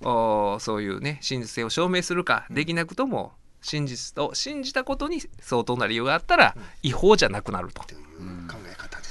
[0.00, 7.84] おーそういうね真実性を証明するかできなくとも真実と信じたことに相当な理由があったら違法じゃなくなると。
[7.84, 8.00] という
[8.48, 8.56] 考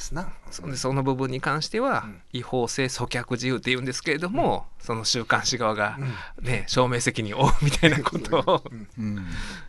[0.10, 5.98] すな、そでその部分に関しては違法性阻却自由って言うんですけれども、その週刊誌側が、
[6.41, 8.63] ね、証明責任を負うみたいなことを
[8.98, 9.28] うん。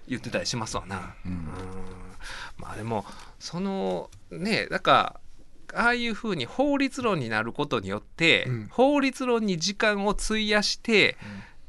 [0.08, 1.14] 言ってたりしますわな。
[1.24, 1.32] うん。
[1.32, 1.48] うん。
[2.58, 3.04] まあでも
[3.38, 5.20] そのねだか
[5.72, 8.68] らああいうふうに法律論になることによって、うん。
[8.70, 11.16] 法律論に時間を費やして、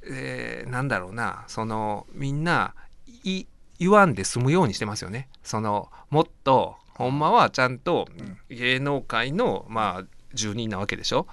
[0.03, 2.73] えーなんだろうなそのみんな
[3.23, 3.45] い
[3.77, 5.27] 言わんで済むようにしてますよね。
[5.43, 8.07] そのもっとほんまはちゃんと
[8.49, 11.27] 芸能界のまあ住人なわけでしょ？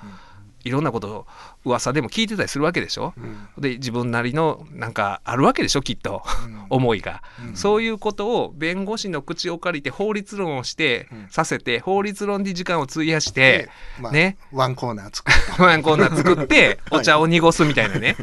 [0.65, 1.27] いろんなことを
[1.65, 3.15] 噂でも聞いてたりするわけでしょ？
[3.17, 3.63] うん。
[3.63, 5.83] で自分なりのなんかあるわけでしょ？
[5.83, 6.23] きっと。
[6.71, 7.57] 思いが、うん。
[7.57, 11.27] そういうことを弁護士の口を借りて法律論をして、うん。
[11.31, 14.37] させて法律論に時間を費やしでて、まあね。
[14.53, 18.17] ワンコーナー作ると ワンコーナー作って お茶を濁すみたいなね、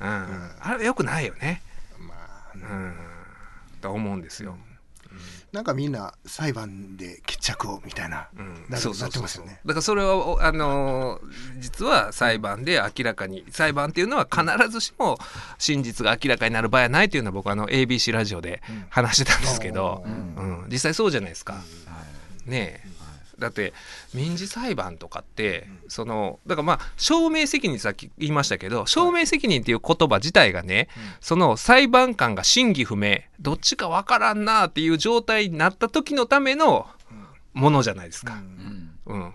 [0.00, 0.08] うん。
[0.08, 0.50] うん。
[0.60, 1.62] あれよくないよね、
[2.00, 2.94] まあうん、
[3.80, 4.56] と思うんですよ。
[5.54, 8.66] なんかみんな裁判で決着をみたいな、うん。
[8.68, 9.60] なってますよね。
[9.64, 15.16] だからそれはおあのー実は裁判で明らかに裁判っていうのは必ずしも
[15.58, 20.12] 真実が明らかになる場合はないというのは僕はあの ABC ラジオで話してたんですけど、うう
[20.66, 20.66] ん。
[20.68, 21.52] 実際そうじゃないですか。
[21.52, 23.03] はいねえ
[23.38, 23.72] だって
[24.12, 30.88] 民事裁判とかってそのだからまあ証明責任さっき言いましたけど証明責任っていう言葉自体がね
[31.20, 36.86] その裁判官が真偽不明どっちかわからんなっていう状態になった時のための
[37.52, 38.34] ものじゃないですか。
[38.34, 38.98] うん。
[39.06, 39.34] うん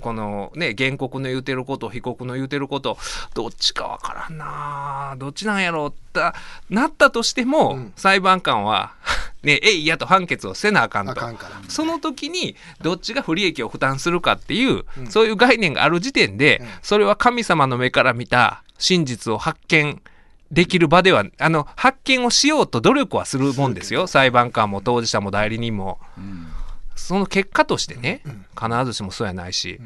[0.00, 2.98] このね原告の言うてること被告の言うてること
[3.34, 5.14] どっちかわからんな。
[5.18, 6.34] どっちなんやろった
[6.70, 7.92] なったとしても、うん。
[7.96, 8.92] 裁判官は
[9.42, 11.12] ねえいやと判決をせなあかんと。
[11.12, 15.06] あかんからその時にどっちが不利益を負担するかっていう、うん。
[15.08, 16.68] そういう概念がある時点で、うん。
[16.82, 20.00] それは神様の目から見た真実を発見
[20.50, 24.06] できる場ではあの発見をしようと努力はするもんですよ。
[24.06, 25.98] 裁判官も当事者も代理人も。
[26.18, 26.48] うん
[26.94, 29.80] その結果としてね、うん必ずしもそうやないし、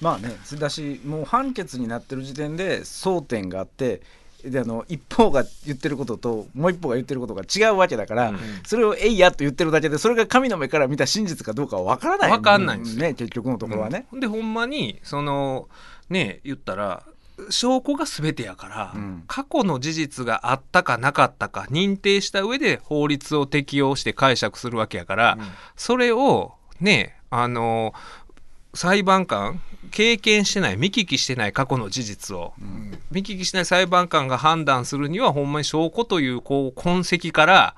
[0.00, 4.02] まあねだしもう判決になってる時点で争点があって
[4.44, 8.38] であの一方が言ってることともう一方が言ってることが違うわけだから、うん。
[8.64, 12.30] それを「えいや」と言ってるだけでそれが神の目から見た真実かどうかは分からない。
[12.30, 13.02] 分かんないんですよ。
[13.02, 14.06] ね結局のところはね。
[14.12, 14.20] うん。
[14.20, 15.68] でほんまにその
[16.08, 17.02] ね言ったら
[17.50, 19.24] 証拠が全てやから、うん。
[19.26, 25.46] 過去の事実があったかなかったか認定した上で法律を適用して解釈するわけやから、うん。
[25.76, 27.94] それをねあの
[28.74, 32.98] 裁判官経験してない見聞きしてない過去の事実をうん。
[33.10, 37.74] 見聞きしない裁判官が判断するにはほんまに証拠というこう痕跡から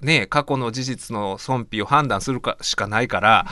[0.00, 3.46] ね過去の事実の損否を判断するかしかないから、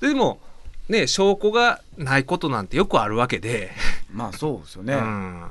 [0.00, 0.38] でも
[0.88, 3.70] ね証拠がないことなんてよくあるわけで、
[4.12, 5.44] まあそうですよね、うん、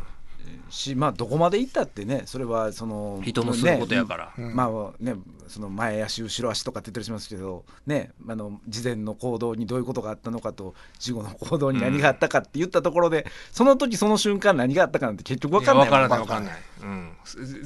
[0.70, 4.34] しまあどこまで行ったってねそれはその人のすることやから。
[4.38, 4.56] うん。
[4.56, 5.16] まあね、
[5.48, 17.12] その前足後ろ足とかって言ったりしますけど、ね、あの事前の行動にどういうことがあったのかと事後の行動に何があったかって言ったところで、その時その瞬間何があったかなんて結局分かんないいやわからないかんない、うん、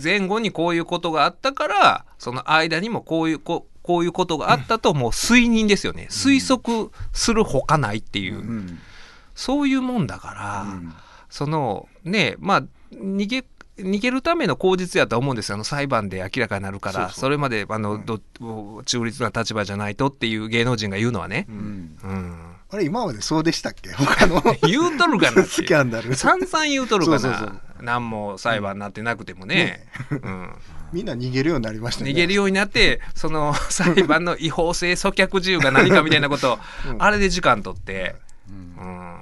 [0.03, 6.08] 前後にこういうことがあったからその間にもこういうここういうことがあったともう推認ですよね。
[6.12, 8.80] 推測するほかないっていう、うん。
[9.34, 10.93] そういうもんだから、うん。
[11.30, 13.45] そのねまあ逃げ
[13.78, 15.56] 逃げるための口実やとは思うんですよ。
[15.56, 17.10] あの裁判で明らかになるから。
[17.12, 18.06] それまであの、うん。
[18.06, 18.19] ど
[18.84, 21.45] 中立な立場じゃないとっていう芸能人が言うのはね。
[21.47, 21.97] う、うん。
[22.69, 23.91] あれ今までそうでしたっけ？
[23.91, 24.41] 他の？
[24.67, 26.13] 言うとるかなスキャンダル。
[26.15, 27.62] 散々言うとるかな。
[27.80, 30.50] 何も裁判になってなくてもね、うん、
[30.93, 32.12] みんな逃げるようになりましたね。
[32.12, 37.04] 逃げるようになって その裁判の違法性阻却自由が何かみたいなことを、うん。
[37.04, 38.15] あれで時間取って、
[38.50, 38.86] うん。
[38.86, 39.17] うん。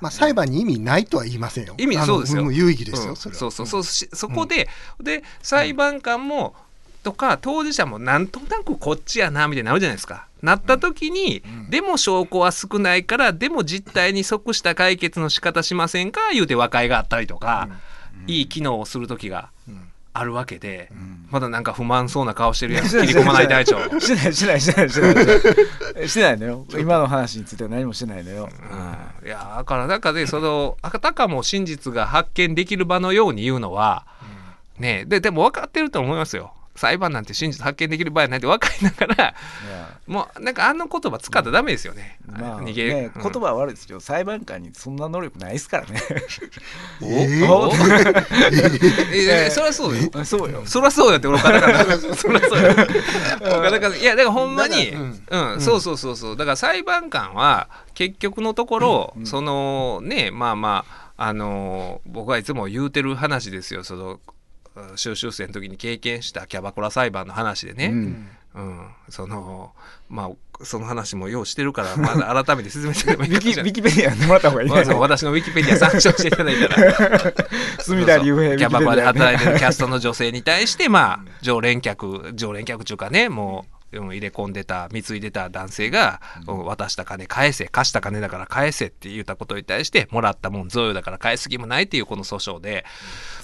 [0.00, 1.74] まあ裁判に意味ないとは言いませんよ。
[1.78, 2.44] 意味そうですよ。
[2.44, 3.16] も有意義ですよ、うん。
[3.16, 4.68] そそうそうそうしそこで、
[5.00, 6.54] で裁判官も
[7.02, 10.26] とか当事者もなんとなくこっちやなみたいになるじゃないですか。
[10.40, 11.70] なった時に、うん。
[11.70, 17.68] でも証拠は少ないからでも実態に即した解決の仕方しませんか言うて和解があったりとか、
[18.26, 19.50] いい機能をする時が。
[19.68, 21.26] うんあるわけで、ん。
[21.30, 23.78] まだなんか不満そうな顔してるやつ 切り込まない隊長。
[23.98, 26.08] してないしてないしてないしてない。
[26.08, 26.66] してないのよ。
[26.78, 28.48] 今の話については何もしてないのよ、
[29.24, 34.06] いやだから中でそのあたかも真実が発見できる場のように言うのは、
[34.78, 36.52] ねででも分かってると思いますよ。
[36.74, 39.34] 裁判なんて真実発見できる場合ないって分かりながら
[40.06, 43.22] もうなんかあの言葉使ったらダメですよね、まあ逃げね、うん。
[43.22, 46.02] 言葉は悪いですけど裁判官にそんな能力ないですからね。
[47.02, 47.48] えー？
[47.48, 47.70] お
[49.14, 50.24] えそりゃそうよ。
[50.24, 50.62] そうよ。
[50.66, 51.84] そりゃそうよって俺岡田から。
[52.16, 52.70] そりゃそうよ。
[53.58, 54.90] 岡田からいやだからほんまに
[55.30, 56.36] だうん、そうそうそうそう。
[56.36, 60.84] だから裁判官は結局のところ、うんそのねまあま
[61.16, 63.84] ああの僕はいつも言うてる話ですよ。
[63.84, 64.20] その
[64.74, 67.92] うん修習生の時に経験したキャバクラ裁判の話でね、
[68.54, 68.64] うん。
[68.64, 69.72] うんその
[70.08, 73.72] まあその話もようしてるからまだ改めて説明してもいいかもしれない。
[73.72, 74.70] ィキペディアもらった方がいい。
[74.70, 77.34] ねまあ私のウィキペディア参照していただいたら。
[77.80, 92.84] 隅田竜平キャバクラで働いてるキャストの女性に対してまあ常連客常連客っていうかねもうん入れ込んでた貢いでた男性が、うん渡した金返せ貸した金だから返せって言ったことに対してもらったもん贈与だから返す気もないっていうこの訴訟で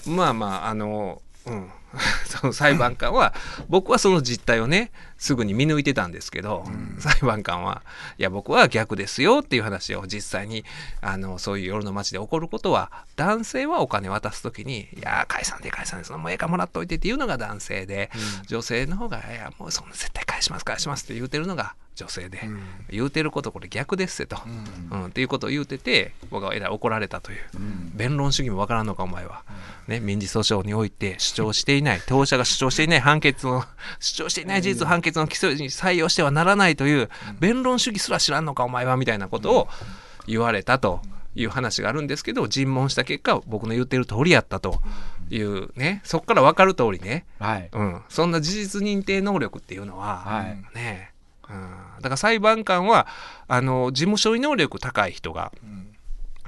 [0.06, 1.70] まあまああのうん。
[2.26, 3.32] その裁判官は
[3.68, 6.64] 僕はその実態をねすぐに見抜いてたんですけど、
[6.98, 7.82] 裁判官は
[8.18, 10.64] いや僕は逆ですよっていう話を実際に
[11.00, 18.10] あのそういう夜の街で起こることは男性はお金渡す時に「いや返さんで返さんでそのもうええかもらっといて」っていうのが男性で、
[18.46, 22.38] 女性の方が「いやもうそんな絶対返します返します」って言うてるのが女性で、
[22.90, 24.42] 言うてることこれ逆ですってと、
[24.92, 25.06] うん。
[25.06, 27.38] っていうことを言うてて僕はえらい怒られたという、
[27.92, 29.42] 弁論主義もわからんのかお前は、
[29.88, 33.64] ね、民事訴訟において主張していない当事者が主張していない判決を
[33.98, 39.68] 主張していない事実を判決の基礎に採用してはならないという弁論主義すら知らんのかお前はみたいなことを
[40.28, 41.00] 言われたと
[41.34, 44.80] いう話があるんですけど尋問した結果僕の言ってる通りやったと
[45.30, 46.00] いうね。
[46.04, 47.68] そこから分かる通りね、はい。
[47.72, 50.62] うん、そんな事実認定能力っていうのは、はい。
[50.74, 51.12] ね。
[51.48, 53.06] うん、だから裁判官は
[53.46, 55.50] あの事務処理能力高い人が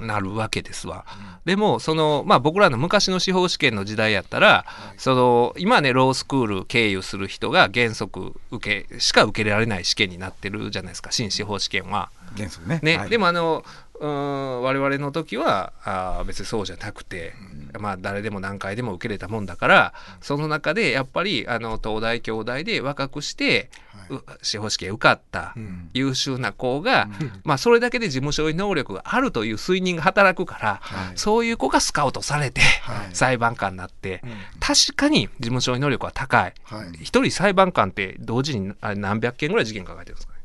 [0.00, 1.04] なるわけですわ。
[1.44, 4.66] でもその、まあ、僕らの昔の司法試験の時代やったら、
[4.96, 12.10] その今ねロースクール経由する人が原則受けしか受けられない試験になってるじゃないですか新司法試験は。
[12.36, 12.80] 原則ね。
[12.82, 12.96] ね。
[12.98, 13.10] はい。
[13.10, 13.64] でもあの
[14.00, 17.34] うーん我々の時はあー別にそうじゃなくて、
[17.78, 23.70] まあ、誰でも何回でも受けれたもんだからその中でやっぱりあの東大京大で若くして、
[24.08, 25.90] う司法試験受かったうん。
[25.92, 27.08] 優秀な子が、
[27.44, 31.18] まあ、それだけで事務処理能力があるという推認が働くから、はい。
[31.18, 33.14] そういう子がスカウトされて、はい。
[33.14, 34.30] 裁判官になって、うん。
[34.60, 36.54] 確かに事務処理能力は高い。
[36.64, 36.88] はい。
[37.02, 40.39] 一人裁判官って同時にあれ何百件ぐらい事件抱えてるんですかね？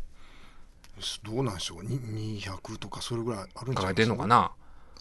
[1.24, 2.00] どうなんでしょうに
[2.42, 4.14] 200とかそれぐらいあるんじゃないですか？
[4.14, 4.52] てんのかな？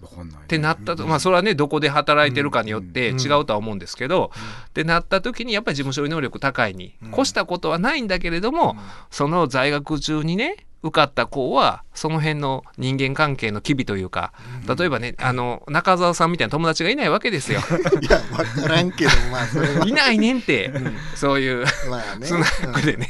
[0.03, 4.33] わかんないってなったと、まあそれはねどこで働いてるかによってうん違うとは思うんですけど、
[4.69, 8.77] ってなった時にやっぱり事務処理能力高いに越したことはないんだけれども、
[9.11, 14.35] その在学中にね受かった子はその辺の人間関係の機微というか、
[14.79, 17.61] 例えばねあの中澤さんみたいな友達がいないわけですよ。
[18.03, 19.87] いや分からんけどまあそれは。
[19.88, 20.73] いないねんって、
[21.14, 22.27] そういうまあね。
[22.27, 23.09] スナックでね、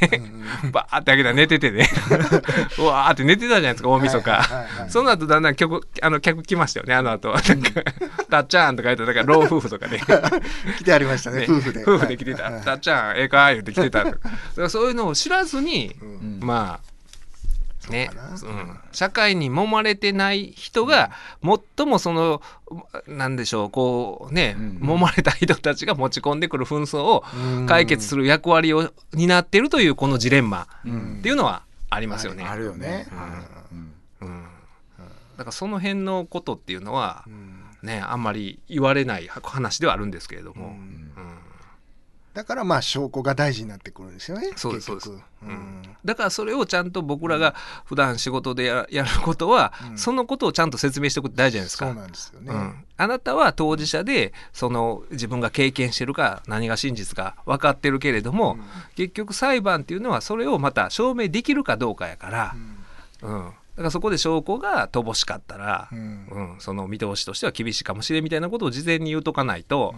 [0.63, 0.71] うん。
[0.71, 1.89] バーって開けたら寝ててね。
[2.79, 7.33] うわーって寝てたじゃないですか大晦日、はいはいはいはいその後だんだん客あの客来ましたよねあの後。
[7.33, 7.81] なんか
[8.29, 11.45] 「たっちゃん」とか言ってだから老夫婦とかで、来てありましたねね。
[11.49, 11.83] 夫婦で。
[11.83, 12.61] 夫婦で来てた「はい。
[12.61, 14.05] たっちゃんええか?」言って来てた
[14.69, 16.39] そういうのを知らずに、うん。
[16.41, 16.94] まあ
[17.89, 18.09] ね。
[18.35, 21.11] そうん、社会に揉まれてない人が
[21.77, 22.41] 最もその
[23.07, 27.65] なんでしょうこうね、うん揉まれた人たちが持ち込んでくる紛争をうん。
[27.65, 31.17] 解決する役割を担っているというこのジレンマうん。
[31.19, 32.43] っていうのはありますよね。
[32.43, 33.07] あるよね。
[34.21, 34.45] うん。
[35.37, 37.61] だからその辺のことっていうのはうん。
[37.83, 40.75] ねあんまり言われない話ではあるんですけれども、
[42.33, 45.09] だからまあ証拠が大事になってくるんですよねそうですそうです。
[45.11, 45.21] うん
[46.05, 49.97] だからそれをちゃんと僕らが普段仕事でややることは、うん。
[49.97, 51.87] そのことをちゃんと説明しておくって大事じゃないですか。
[51.87, 52.53] そうなんですよね。
[52.53, 58.57] うん、あなたは当事者でその自分が経験してるか何が真実か分かってるけれども、
[58.95, 62.55] 結局裁判っていうのはそれをまた証明できるかどうかやから。
[63.23, 63.37] う、ん。
[63.37, 69.95] うん、だからそこで証拠が乏しかったら、ううんんその見通しとしては厳しいかもしれんみたいなことを事前に言うとかないと、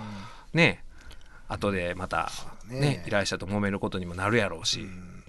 [0.53, 0.83] ね。
[1.49, 2.29] 後でまた、
[2.67, 3.03] ねね。
[3.07, 4.85] 依頼者と揉めることにもなるやろうし、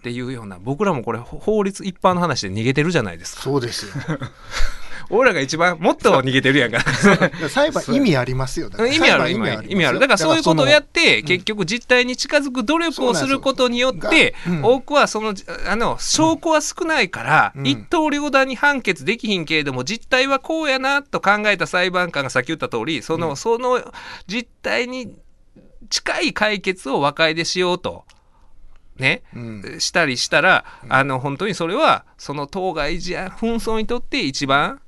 [0.09, 3.43] っていうような僕らもこれほ法律一般の話で逃げてるじゃないですか。
[3.43, 3.93] そうですよ。
[5.11, 6.81] 俺らが一番もっと逃げてるやんか。
[7.49, 8.71] 裁判意味ありますよ。
[8.79, 9.99] 意味ある意味ある意味ある。
[9.99, 11.25] だからそういうことをやってん。
[11.25, 15.35] 結局実態に近づく努力をすることによって多くはその
[15.67, 17.67] あの証拠は少ないからうん。
[17.67, 23.93] 一刀両断に判決できひんけれども実態はこうやなと考えた裁判官がさっき言った通りそのその
[24.27, 25.15] 実態に
[25.91, 28.05] 近い解決を和解でしようと。
[28.99, 29.77] ね、うん。
[29.79, 34.81] したりしたら、あの本当にそれはその当該紛争にとって一番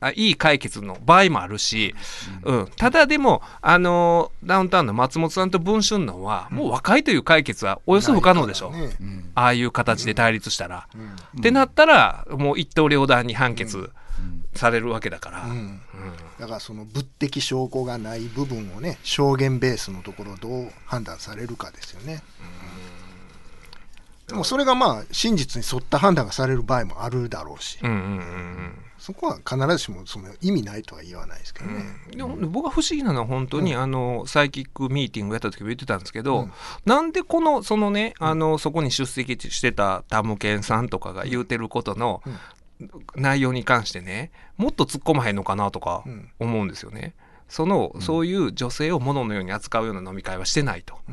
[0.00, 1.94] あいい解決の場合もあるし、
[2.42, 2.68] うん。
[2.76, 10.88] ただでもあのダウンタウンの松本さんと文春のは、もう和解という解決はおよそ不可能でしょ、ねうんああいう形で対立したら。
[10.94, 11.40] うん。
[11.40, 13.90] ってなったらもう一刀両断に判決
[14.54, 15.44] されるわけだから。
[15.44, 15.80] うん。
[16.38, 22.22] だからその物的証拠がない部分をね証言ベースのところをどう判断されるかですよね。
[24.30, 28.78] でもそれがまあ真実に沿った判断がされる場合もあるだろうし、うんうんうんうん。
[28.98, 31.84] そこは必ずしもその意味ないとは言わないですけどね。
[32.14, 36.52] でも僕が不思議なのは本当に、あのサイキックミーティングやった時も言ってたんですけど、うん。
[36.84, 42.22] なんでこのそのねあのそこに出席してたタムケンさんとかが言うてることの
[43.16, 47.14] 内容に関してねもっと突っ込まへんのかなとかうん思うんですよね。
[47.50, 51.12] そのそういう女性を物のように扱うような飲み会はしてないと、う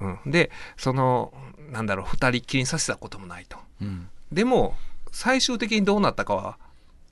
[0.00, 0.30] うん。
[0.30, 1.32] でその
[1.70, 3.58] なんだろう二人っきりにさせたこともないと。
[3.80, 4.08] うん。
[4.32, 4.74] でも
[5.12, 6.56] 最終的にどうなったかは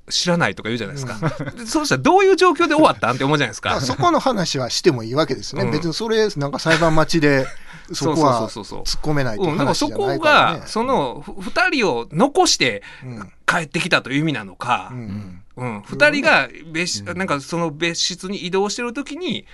[0.09, 1.19] 知らないとか言うじゃないですか、
[1.53, 3.81] でそうしたらどういう状況で終わったんって思うじゃないですか。
[3.81, 5.71] そこの話はしてもいいわけですね、うん。
[5.71, 7.47] 別にそれなんか裁判待ちで
[7.93, 13.33] そこはそうそうそうそう突っ込めないといううん、そこが、そのふ二人を残してうん。
[13.45, 14.89] 帰ってきたという意味なのか。
[14.93, 19.47] う、んうん、二人が別室、なんかその別室に移動してる時に、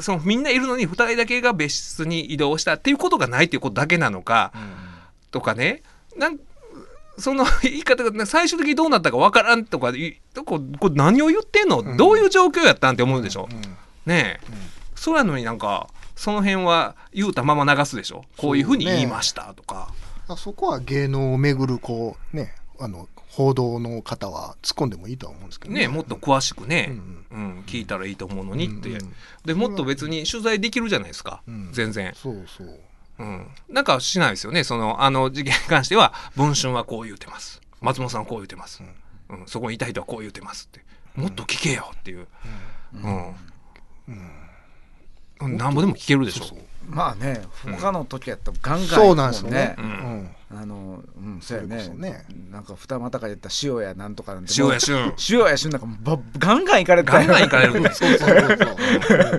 [0.00, 4.52] そのみんないるのに二人だけが別室に移動したっていうことがないっていうことだけなのか、
[5.30, 5.82] とかね、
[6.16, 6.38] なん
[7.18, 11.96] その言い方が最終的にどうなったかわからんとかいここれ何を言ってんの、うん。
[11.96, 13.60] どういう状況やったんって思うでしょ、うん。
[14.06, 14.46] ねえ、
[14.94, 18.24] そうやのになんかその辺は言うたまま流すでしょ？
[18.36, 19.92] こういうふうに言いましたとか。
[20.28, 27.64] あそこは芸能をめぐるこうねあの報道の方は突っ込んでもいいとは思うんですけどね、もっと詳しくね、うんうん。
[27.66, 29.14] 聞いたらいいと思うのにって、うんうん。
[29.46, 31.70] でもっと別に取材できるじゃないですか、うん。
[31.72, 32.78] 全然、そうそう。
[33.18, 34.64] うん、なんかしないですよね。
[34.64, 37.62] そのあの事件に関しては「文春はこう言うてます。
[37.80, 38.82] 松本さんはこう言うてます、
[39.30, 39.42] うん。
[39.46, 40.84] そこにいた人はこう言うてます」って。
[41.14, 42.26] もっと聞けよっていう、
[43.02, 43.34] うん。
[45.40, 45.56] うん。
[45.56, 45.74] なん。
[45.74, 46.44] ぼでも聞けるでしょ。
[46.44, 49.74] そうそうまあね他の時やったらガンガンそうなんですよね。
[49.78, 49.88] ううん。
[49.88, 51.88] んあのうんそうやね。
[51.96, 52.24] ね。
[52.50, 55.14] なんか二股から言った塩やなんとかなんて塩や旬。
[55.30, 57.72] 塩や旬なんかばガンガン行かれてガンガン行かれる。
[57.94, 58.58] そうそうそう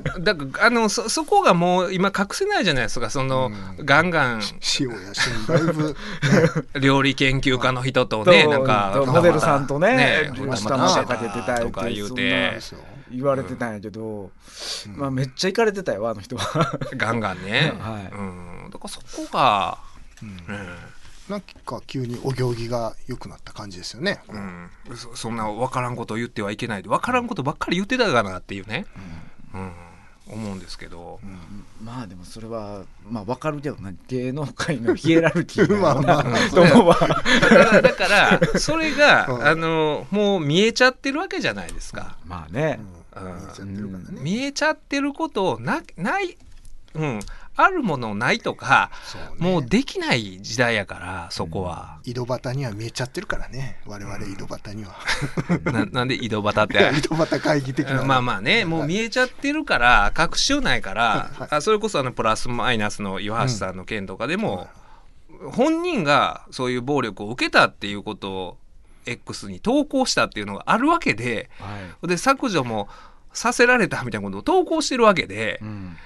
[0.09, 0.23] そう。
[0.23, 3.11] だからあのそそこがもう今隠せないじゃないですか。
[3.11, 3.85] その、うん。
[3.85, 4.41] ガンガン。
[4.79, 5.95] 塩やしだいぶ
[6.81, 12.79] 料理研究家の人とねとなんかとモデルさんとねね下下ままかかけてたとか言うそんてなですよ
[13.13, 14.31] 言われてたんやけど、
[14.95, 16.79] まあめっちゃ行かれてたよあの人は。
[16.97, 18.11] ガンガンね、 はい。
[18.11, 19.77] うん、だからそこが、
[20.21, 20.37] うん。
[21.29, 24.37] なんか急にお行儀が良くなった感じですよね、う
[24.93, 28.85] ん、そそんな分からんことを言ってはいけないで分からんことばっかり言ってたかなっていうね、
[29.53, 29.71] うん。
[30.29, 31.19] 思うんですけど、
[31.81, 36.23] まあでもそれはまあわかるけどな芸能界のヒエラルキー まあまあ。
[36.23, 39.47] だからだからそれが、うん。
[39.47, 42.17] あのもう見えちゃってるわけじゃないですか。
[42.25, 46.37] まあね、うん見えちゃってるからね見えちゃってることをなない、
[46.95, 47.19] うん、
[47.55, 48.89] あるものないとか、
[49.39, 49.51] ね。
[49.51, 53.79] もうできない時代やからそこは、井戸端には見えちゃってるからね。
[53.85, 54.95] 我々井戸端には、
[55.65, 56.91] ななんで井戸端って？
[56.97, 58.03] 井戸端会議的な。
[58.03, 64.67] まあまあね、もう見えちゃってるから、隠しようないから、はいあそれこそあのプラスマイナスの岩橋さんの件とかでも、
[65.51, 68.57] 本人がそういう暴力を受けたっていうことを
[69.05, 72.07] X に投稿したっていうのがあるわけで、はい。
[72.07, 72.87] で削除も
[73.33, 75.97] させられたみたいなことを投稿してるわけでう、ん。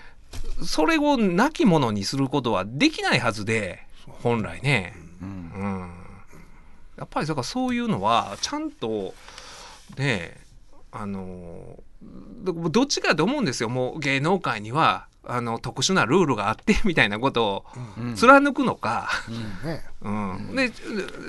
[0.65, 3.85] それを亡き者にすることはできないはずで、
[4.23, 4.93] 本来ね。
[5.21, 5.51] うん。
[5.55, 5.89] うん、
[6.97, 9.13] やっぱりだからそういうのはちゃんと
[9.97, 10.37] ね
[10.91, 11.79] あの
[12.43, 13.69] どどっちかと思うんですよ。
[13.69, 17.65] もう芸能界にはあの特殊なルールがあって みたいなことを
[17.97, 18.15] うん。
[18.15, 19.09] 貫くのか、
[19.63, 19.83] ね。
[20.01, 20.55] うん。
[20.55, 20.71] で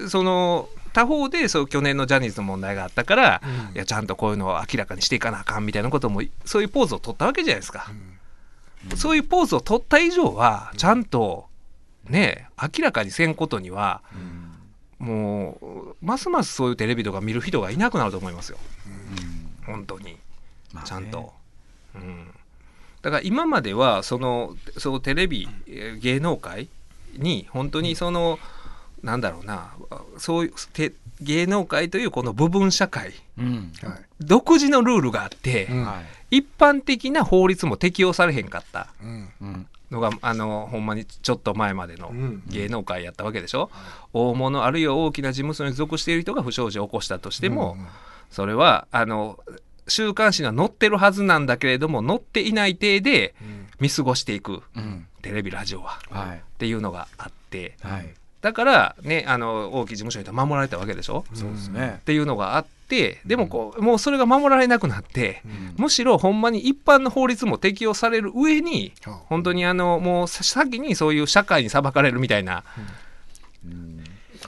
[0.09, 3.75] その他方でそう去年のジャニーズの問題があったから、うん。
[3.75, 7.91] いやちゃんとこういうのを明らかにしていかなあかんみたいなこともそういうポーズを取ったわけじゃないですか。
[8.97, 11.47] そういうポーズを取った以上はちゃんと
[12.09, 14.03] ね明らかにせんことには
[14.99, 15.59] も
[16.01, 18.59] うますますそういうテレビとか見る人がいなくなると思いますよ。
[19.67, 20.17] 本当に。
[20.73, 20.89] まあね。
[20.89, 21.33] ちゃんと、
[21.95, 22.29] うん、
[23.03, 26.69] だから今まではそのそのテレビえー芸能界
[27.15, 28.39] に本当にその、
[29.03, 29.73] なんだろうな。
[30.19, 33.13] そういうて芸能界というこの部分社会。
[33.39, 33.73] うん。
[33.83, 33.99] はい。
[34.21, 35.85] 独自のルールがあって、うん。
[35.85, 38.89] はい一般的な法律も適用されへんかった。
[39.03, 39.29] うん。
[39.41, 42.43] うんのがあのほんまにちょっと前までのうん。
[42.49, 43.71] 芸能界やったわけでしょ、
[44.13, 47.87] 大物あるいは大きな事務所に属している人が不祥事を起こしたとしても、うん。
[48.31, 49.39] それはあの
[49.87, 53.67] 週刊誌には載ってるはずなんだけれども載っていない体でうん。
[53.81, 54.63] 見過ごしていく。
[54.77, 55.07] うん。
[55.23, 55.99] テレビラジオは。
[56.11, 56.37] はい。
[56.37, 57.77] っていうのがあって。
[57.81, 61.97] はいだからねあの大きい事務所に守られたわけでしょ、そうですね。
[62.01, 65.43] っていうのがあってでもこうもうそれが守られなくなって、
[65.77, 72.65] むしろほんまに一般の法律も適用される上にうん本当にあのもうさ先にそういう社会に裁かれるみたいな、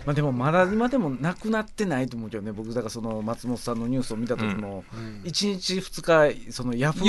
[0.07, 5.23] まあでもまだ今でもなくなってないと思うけどね僕だからその松本さんのニュースを見た時もうん。
[5.25, 7.01] 1日2日そのヤフ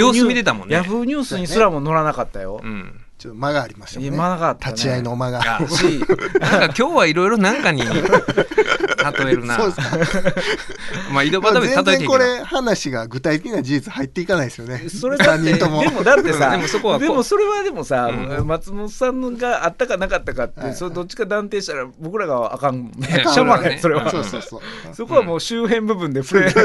[1.02, 2.60] ーニュースにすらも載らなかったよ。
[2.64, 4.10] うん、ちょっと間がありましたね。
[4.10, 4.74] 間があったね。
[4.74, 5.40] 立ち会いの間が。
[5.60, 7.84] がしなんか今日はいろいろなんかに
[9.04, 9.58] 例えるな。
[9.58, 10.22] そうです。
[10.22, 10.34] か
[11.12, 14.90] まあ井戸まあ端で例え全然ていいけどこれ話が具体的な事実入っていかないですよね。
[14.90, 18.48] それだってでもだってさうんでもそこはでもそれはでもさ、うん。
[18.48, 20.76] 松本さんがあったかなかったかって、はい。
[20.76, 23.08] それどっちか断定したら僕らがあかんもんね。
[23.12, 24.96] いやしょうがないそそれは、そうそうそう。
[24.96, 26.64] そこはもう周辺部分で触れ終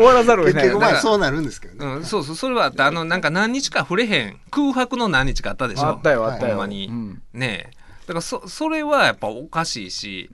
[0.00, 1.94] わらざるを得ない結局まあそうなるんですけどね。
[1.96, 2.86] うん、そうそうそれはあった。
[2.86, 4.36] あのなんか何日か触れへん。
[4.50, 5.86] 空白の何日かあったでしょ。
[5.86, 7.22] あったよあったよ、ほんまに、うん。
[7.32, 10.30] ねえだからそそれはやっぱおかしいし、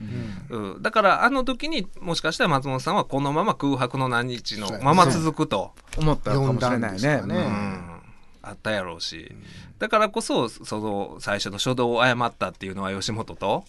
[0.50, 7.22] うん、だからあの時にもしかしたら松本さんはこのまま空白の何日のまま続くと、思ったかもしれないね。
[7.24, 8.02] うん。
[8.44, 9.32] あったやろうし、
[9.78, 13.64] だからこそその最初の初動を誤ったっていうのは吉本と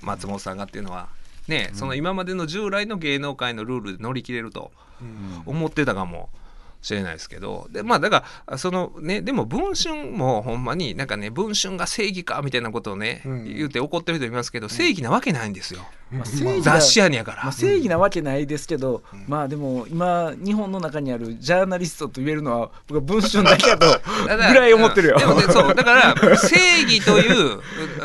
[0.00, 1.08] 松本さんがっていうのは
[1.48, 4.72] ね、その今までの従来の芸能界のルールで乗り切れると
[5.44, 6.28] 思ってたかも
[6.86, 7.66] しれないですけど。
[7.70, 13.44] でまあだからそのねでも文春もほんまになんかね文春が正義かみたいなことをね、うん。
[13.44, 15.80] 言って怒ってる人いますけど正義なわけないんですよ、
[16.10, 25.18] まあ正義だ雑誌やねやから、まあ、正義なわけないですけど、まあでも今日本の中にあるジャーナリストと言えるのは僕は文春だけ だとだからぐらい思ってるよ。
[25.18, 27.60] でもね そうだから正義という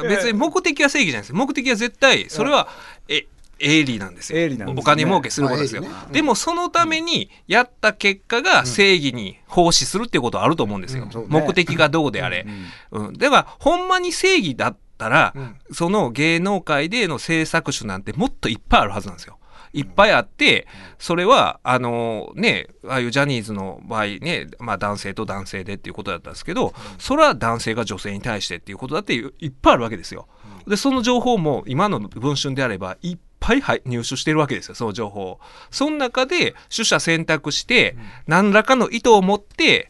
[0.08, 1.34] 別に目的は正義じゃないです。
[1.34, 2.68] 目的は絶対それは
[3.08, 3.26] え
[3.62, 4.40] 営利なんですよ。
[4.50, 4.66] すね。
[4.78, 6.10] お金儲けすることですよ、まあね。
[6.12, 11.30] でもそのためにやった結果が正義に奉仕するっていうことはあると思うんですよ、そうね。
[11.30, 12.46] 目的がどうであれ、
[12.92, 15.56] うんではほんまに正義だったら、うん。
[15.72, 19.38] その芸能界での制作種なんてもっといっぱいあるはずなんですよ。
[19.74, 20.68] いっぱいあって、
[21.00, 30.28] それは、あのね、ああいうジャニーズの場合ね、まあ男性と男性でっていうことだったんですけど、それは男性が女性に対してっていうことだっていいっぱいあるわけですよ。
[30.68, 35.40] で、その情報も今の文春であれば、いっぱいはい入手してるわけですよ、その情報を。
[35.70, 39.90] その中で、取捨選択して、何らかの意図を持って、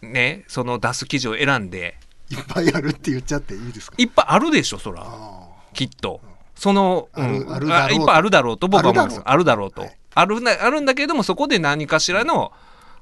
[0.00, 1.98] ね、その出す記事を選んで、
[2.30, 3.96] いっぱいあるって言っちゃっていいですか？
[3.98, 5.02] いっぱいあるでしょ、そら。
[5.04, 6.22] あきっと。
[6.54, 9.20] その、うんいっぱいあるだろうと僕は思うんです。
[9.20, 9.82] ああるだろうと。
[9.82, 12.52] はいあるなあるんだけれども、そこで何かしらの、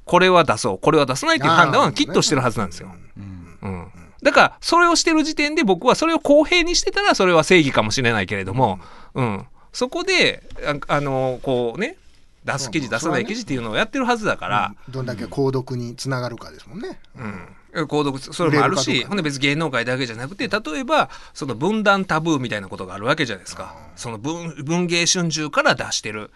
[0.04, 2.92] これは出そう、これは出さないという判断はきっとしてるはずなんですよ。
[3.62, 3.90] うん。
[4.22, 8.80] だから、それをしてる時点で僕はそれを公平にしてたら、それは正義かもしれないけれども、
[9.14, 9.46] うん。
[9.76, 11.98] そこで、ああの、こうね、
[12.46, 16.98] 出す記事、まあ出さない記事っていうのをやってるはずだから、うんどんだけ購読につながるかですもんね。
[17.74, 23.76] うん、購読それもあるし、ほんで別に芸能界だけじゃなくて例えばその分断タブーみたいなことがあるわけじゃないですか。
[23.96, 26.30] その文文芸春秋から出してる、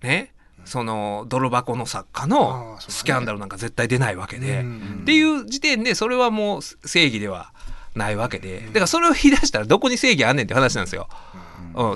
[0.00, 0.32] ね。
[0.64, 7.52] その泥箱の作家あのスキャンダルなんか絶対出ないわけで、うんっていう時点でそれはもう正義では
[7.96, 8.60] ないわけで。
[8.60, 11.08] だからそれを引き出したらどこに正義あんねんって話なんですよ。
[11.34, 11.40] うん、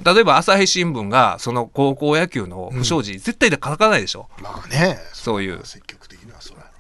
[0.05, 4.29] 例えば朝日新聞がその高校野球の不祥事、絶対で書かないでしょ。
[4.43, 4.99] まあね。
[5.15, 5.61] そういう。
[5.65, 6.00] 積極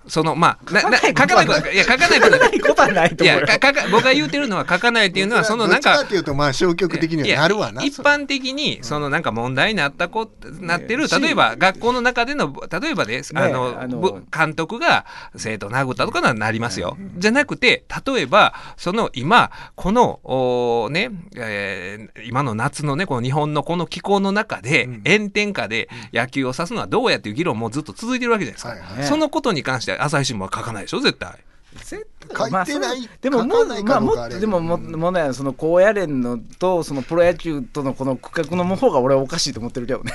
[0.09, 1.70] そのまあなな書かないこと。
[1.70, 10.30] いや書かないことないことはないとい思うよやかか僕が言うてるのは書かないっていうのはそのなんかどっちかっていうとまあ消極的にはなるわな一般的にそのなんか問題になったこ
[10.61, 11.07] なってる。
[11.07, 13.32] し例えば学校の中での例えばです。
[13.36, 15.05] あのあのぶ監督が
[15.36, 16.96] 生徒を殴ったとかならなりますよ。
[17.18, 25.03] じゃなくて例えばその今このおねえー今の夏のねこの日本のこの気候の中でうん。
[25.11, 28.98] 炎天下で野球を指すのはどうやっていう議論もずっと続いてるわけじゃないですか、はいはい。
[28.98, 31.45] ねそのことに関しては朝日新聞は書かないでしょ絶対。
[31.74, 32.80] 絶書いてないまあそれ
[33.20, 40.12] でも書もかないまあもでもももねその高野連のとそのプロ野球とのこの区画の方が俺はおかしいと思ってるけどね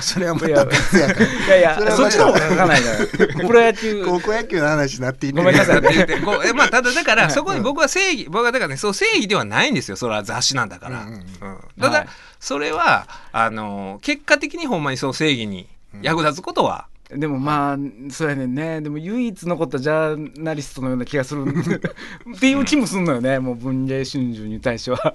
[0.00, 12.08] それはまたいやいやそっちの方が書かないからプロ野球高校野球の話になっていてごめんなさいだってこうえまあ、ただだからそこに僕は正義僕はだからねそう正義ではないんですよそれは雑誌なんだから、うんうんうんうんただ、はい
[12.40, 15.68] それはあの結果的にほんまにそう正義に
[16.00, 17.78] 役立つことは、でもまあ
[18.10, 18.80] そうやねんね。
[18.80, 21.44] でも唯一残ったジャーナリストのような気がする。
[22.36, 23.38] っていう気もすんのよね。
[23.38, 25.14] もう文藝春秋に対しては。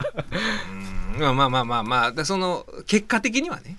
[1.15, 1.19] うん。
[1.19, 2.11] まあまあまあまあまあ。
[2.11, 3.77] でその結果的にはね。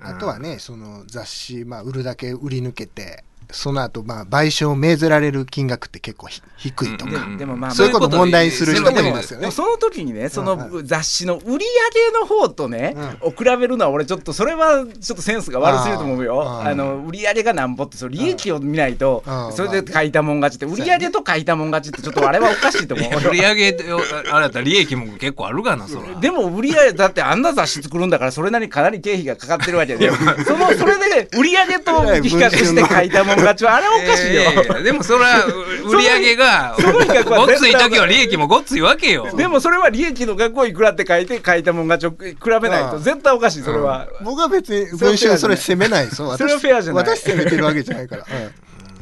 [0.00, 9.50] あとはねその雑誌、まあ、売るだけ売り抜けてその後まあ賠償を命ぜられる金額って結構ひ低いとか、うんでもまあそういうことを問題にする人もでもいますよね。
[9.50, 16.60] その時にねそのう雑誌の売り上げの方とね、を比べるのは俺ちょっとそれはちょっとセンスが悪すぎると思うよ。
[16.60, 19.52] あの売り上げがなんぼってその利益を見ないとうん。
[19.52, 24.00] それで書いたもん勝ちって売り上げと書いたもん勝ちってちょっとあれはおかしいと思う 売り上げを
[24.32, 26.20] あれだったら利益も結構あるがなそら。
[26.20, 30.10] でも売り上げだってあんな雑誌作るんだからそれなりにかなり経費がかかってるわけで。
[30.46, 31.92] そのそれで売り上げと
[32.22, 35.44] 比較して書いたもんはあれはおかしいよ、いやいやいやでもそれは
[35.84, 36.76] 売り上げが
[37.24, 39.28] ごっつい時は利益もごっついわけよ。
[39.36, 46.08] でもそれは利益の額をいくらって書いて書いたもん勝ちを比べないと絶対おかしいそれは、僕は別に文春それ責めない。
[46.08, 47.04] それはフェアじゃない。
[47.04, 48.26] 私責めてるわけじゃないから。
[48.30, 48.50] うん。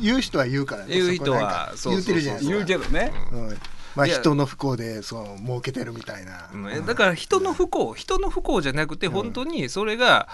[0.00, 0.94] 言う人は言うからね。
[0.94, 2.56] 言う人は言うてるじゃないですか。
[2.56, 3.58] 言うけどね、うん。
[3.94, 6.86] まあ人の不幸でそう儲けてるみたいな、うん。
[6.86, 10.28] だから人の不幸人の不幸じゃなくて本当にそれが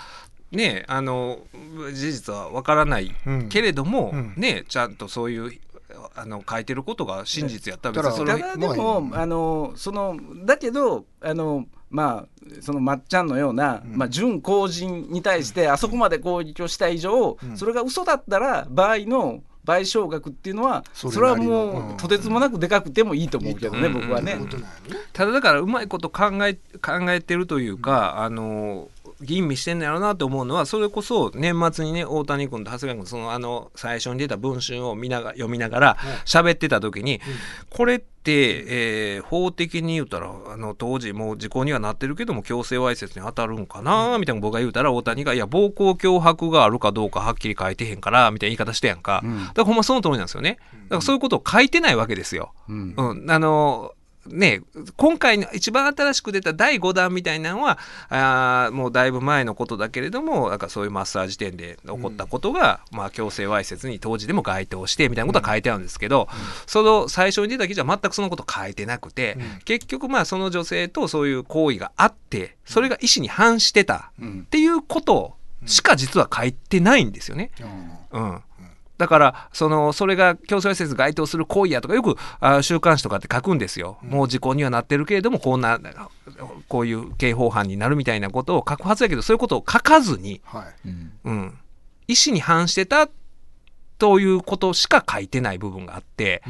[0.53, 1.38] ねあの
[1.92, 3.49] 事実はわからないうん。
[3.49, 4.34] けれども、うん。
[4.36, 5.53] ねちゃんとそういう
[6.14, 7.90] あの書いてることが真実やった。
[7.90, 13.97] らだから別にそれただでもあのそのだけどあのまあそのまっちゃんのような、うん。
[13.97, 17.57] まあ、準公人に対してあそこまで攻撃をした以上、うん。
[17.57, 21.97] それが嘘だったら場合の賠償額っていうのはそそれはもう、うん。
[21.97, 23.92] とてつもなくでかくてもいいと思うけどね、うん。
[23.94, 24.38] 僕はね。
[25.12, 28.88] ただだからうまいこと考え考えてるというか、あの
[29.20, 37.20] 吟味してんのやろうなと思うのはそれこそ年末にね大谷君と長谷川君そのあの最初に出た文春を見なが読みながら喋ってた時に、
[37.70, 49.38] これって、えー法的に言うたらあの当時もう時効にはなってるけども強制わいせつに当たるんかなみたいな僕が言うたら大谷が「いや暴行脅迫があるかどうかはっきり書いてへんから」みたいな言い方してやんか、うん。
[49.38, 50.58] だからほんまその通りなんですよね。
[50.84, 52.52] だからそういうことを書いてないわけですよ。
[52.68, 52.94] うん。
[52.96, 53.92] うん、あの
[54.29, 54.62] ね、
[54.97, 66.29] 今回の一番新しく出た第5弾みたいなのはあーもうだいぶ前のことだけれどもなんかそういうマッサージ店で起こったことが、まあ、強制わいせつに当時でも該当してみたいなことは書いてあるんですけど、
[66.66, 69.59] その最初に出た記事は全くそのこと書いてなくて、うん。
[69.64, 77.51] 結局まあその女性とそういう行為があってそれが意思に反してたうんっていうことしか実は書いてないんですよね。
[78.12, 78.43] うん、
[78.99, 85.78] だからそのそれが強制わいせつ該当する行為やとかよくあ週刊誌とかって書くんですよ、もう時効にはなってるけれどもこんな
[86.68, 90.88] こういう刑法犯になるみたいなことを書くはずだけどそういうことを書かずに、はい。
[90.88, 91.12] うん。
[91.24, 91.59] うん、
[92.09, 93.09] 意思に反してた
[93.99, 96.42] ということしか書いてない部分があって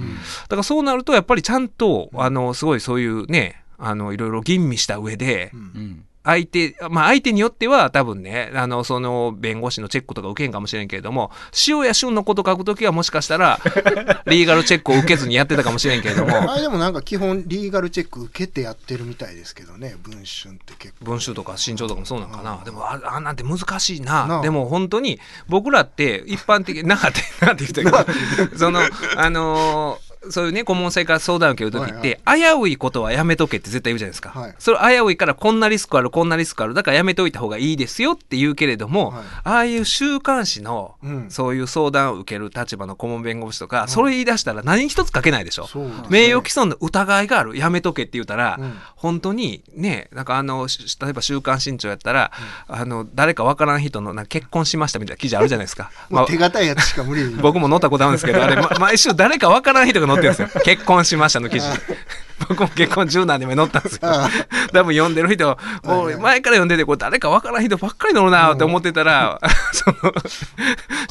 [0.49, 5.61] だからそうなるとやっぱりちゃんとあのすごいそういうねあのいろいろ吟味した上でうん。
[5.61, 11.31] うん相手、まあ相手によっては多分ね、あの、その弁護士のチェックとか受けんかもしれんけれども、
[11.69, 13.61] 塩や旬のこと書くときはもしかしたら、
[14.27, 21.05] リーガルチェックを受けずにやってたかもしれんけれども、あれでもなんか基本リーガルチェック受けてやってるみたいですけどね文春って結構。
[21.05, 22.61] 文集とか身長とかもそうなんかな。
[22.65, 24.27] でもあ、あんなんて難しいな。
[24.27, 24.43] なあ。
[24.43, 28.81] でも本当に、僕らって一般的に、なあって、なあって言ったけど、その、
[29.17, 34.31] あのーそういうね、顧問生から相談を受けるときって、危ういことはやめとけって絶対言うじゃないですか。
[34.31, 34.55] はい。
[34.59, 39.25] それ危ういからこんなリスクある、こんなリスクある、だからやめといた方がいいですよって言うけれども、はい。
[39.45, 41.31] ああいう週刊誌の、うん。
[41.31, 45.67] そういう相談を受ける立場の顧問弁護士とか、それ言い出したら何一つ書けないでしょ。
[45.67, 48.75] そう名誉毀損の疑いがある、やめとけって言ったら、うん。
[48.97, 52.33] 本当にね、なんかあの、し例えば週刊新潮やったら、
[52.69, 55.91] あの、誰かわからん人のな結婚しましたみたいな記事あるじゃないですか。
[56.11, 60.63] まあ手堅いやつしか無理僕も載ったことあるんですけど、あれ、ま毎週誰かわからん人が載ってるんですよ。
[60.65, 61.67] 結婚しましたの記事。
[62.49, 64.01] 僕も結婚10何年目載ったんですよ。
[64.03, 64.29] あ
[64.73, 69.41] 多分読んでる人、もう前から読んでて、これ誰かわからん人ばっかり載るなって思ってたら、
[69.73, 70.13] その、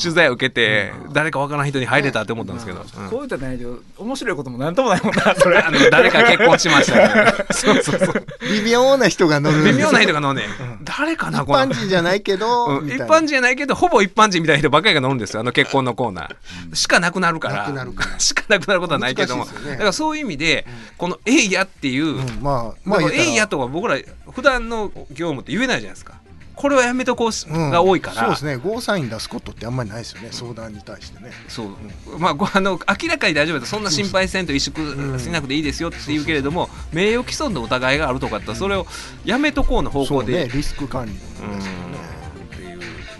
[0.01, 2.85] 取材を受けて、誰かわからん人に入れたって思ったんですけど。
[2.97, 3.09] うん。
[3.09, 5.57] こういった内容面白いこともなんともないもんなそれ。
[5.65, 7.33] あの誰か結婚しました、ね。
[7.51, 8.25] そうそうそう。
[8.41, 9.63] 微妙な人が乗る。
[9.63, 10.45] 微妙な人が乗んねん。
[10.83, 11.59] 誰かな、一この。
[11.59, 12.87] 般人じゃないけど、うん。
[12.87, 16.75] 一般人じゃないけど、ほぼ一般人みたいな人ばっかりが乗るんですよ、あの結婚のコーナー。
[16.75, 17.55] しかなくなるから。
[17.55, 18.19] なくなるから。
[18.19, 19.45] しかなくなることはないけども。
[19.45, 20.67] だからそういう意味で、
[20.97, 23.97] このえいやっていう、うんまあままあ、えいやとか僕ら
[24.31, 26.19] 普段の業務って言えないじゃないですか。
[26.55, 27.69] これはやめとこううん。
[27.69, 28.21] が多いから。
[28.21, 28.55] そうですね。
[28.55, 30.29] ゴーサイン出すことってあんまりないですよね。
[30.31, 31.31] 相談に対してね。
[31.47, 32.17] そう。
[32.17, 38.87] まあ、ご あの明らかに大丈夫だそんな心配せんと萎縮しなくていいですよって言うけれども名誉毀損の疑いがあるとかってそれを
[39.25, 40.51] やめとこうの方そう向でね。
[40.53, 42.14] リスク管理うん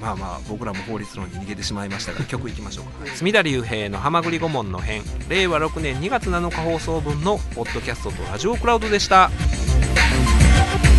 [0.06, 9.32] まあまあ僕らも法律論に逃げてしまいましたが 曲いきましょうか隅田隆平の「はまぐり顧問の編」令和6年2月7日放送分のポッドキャストとラジオクラウドでした。「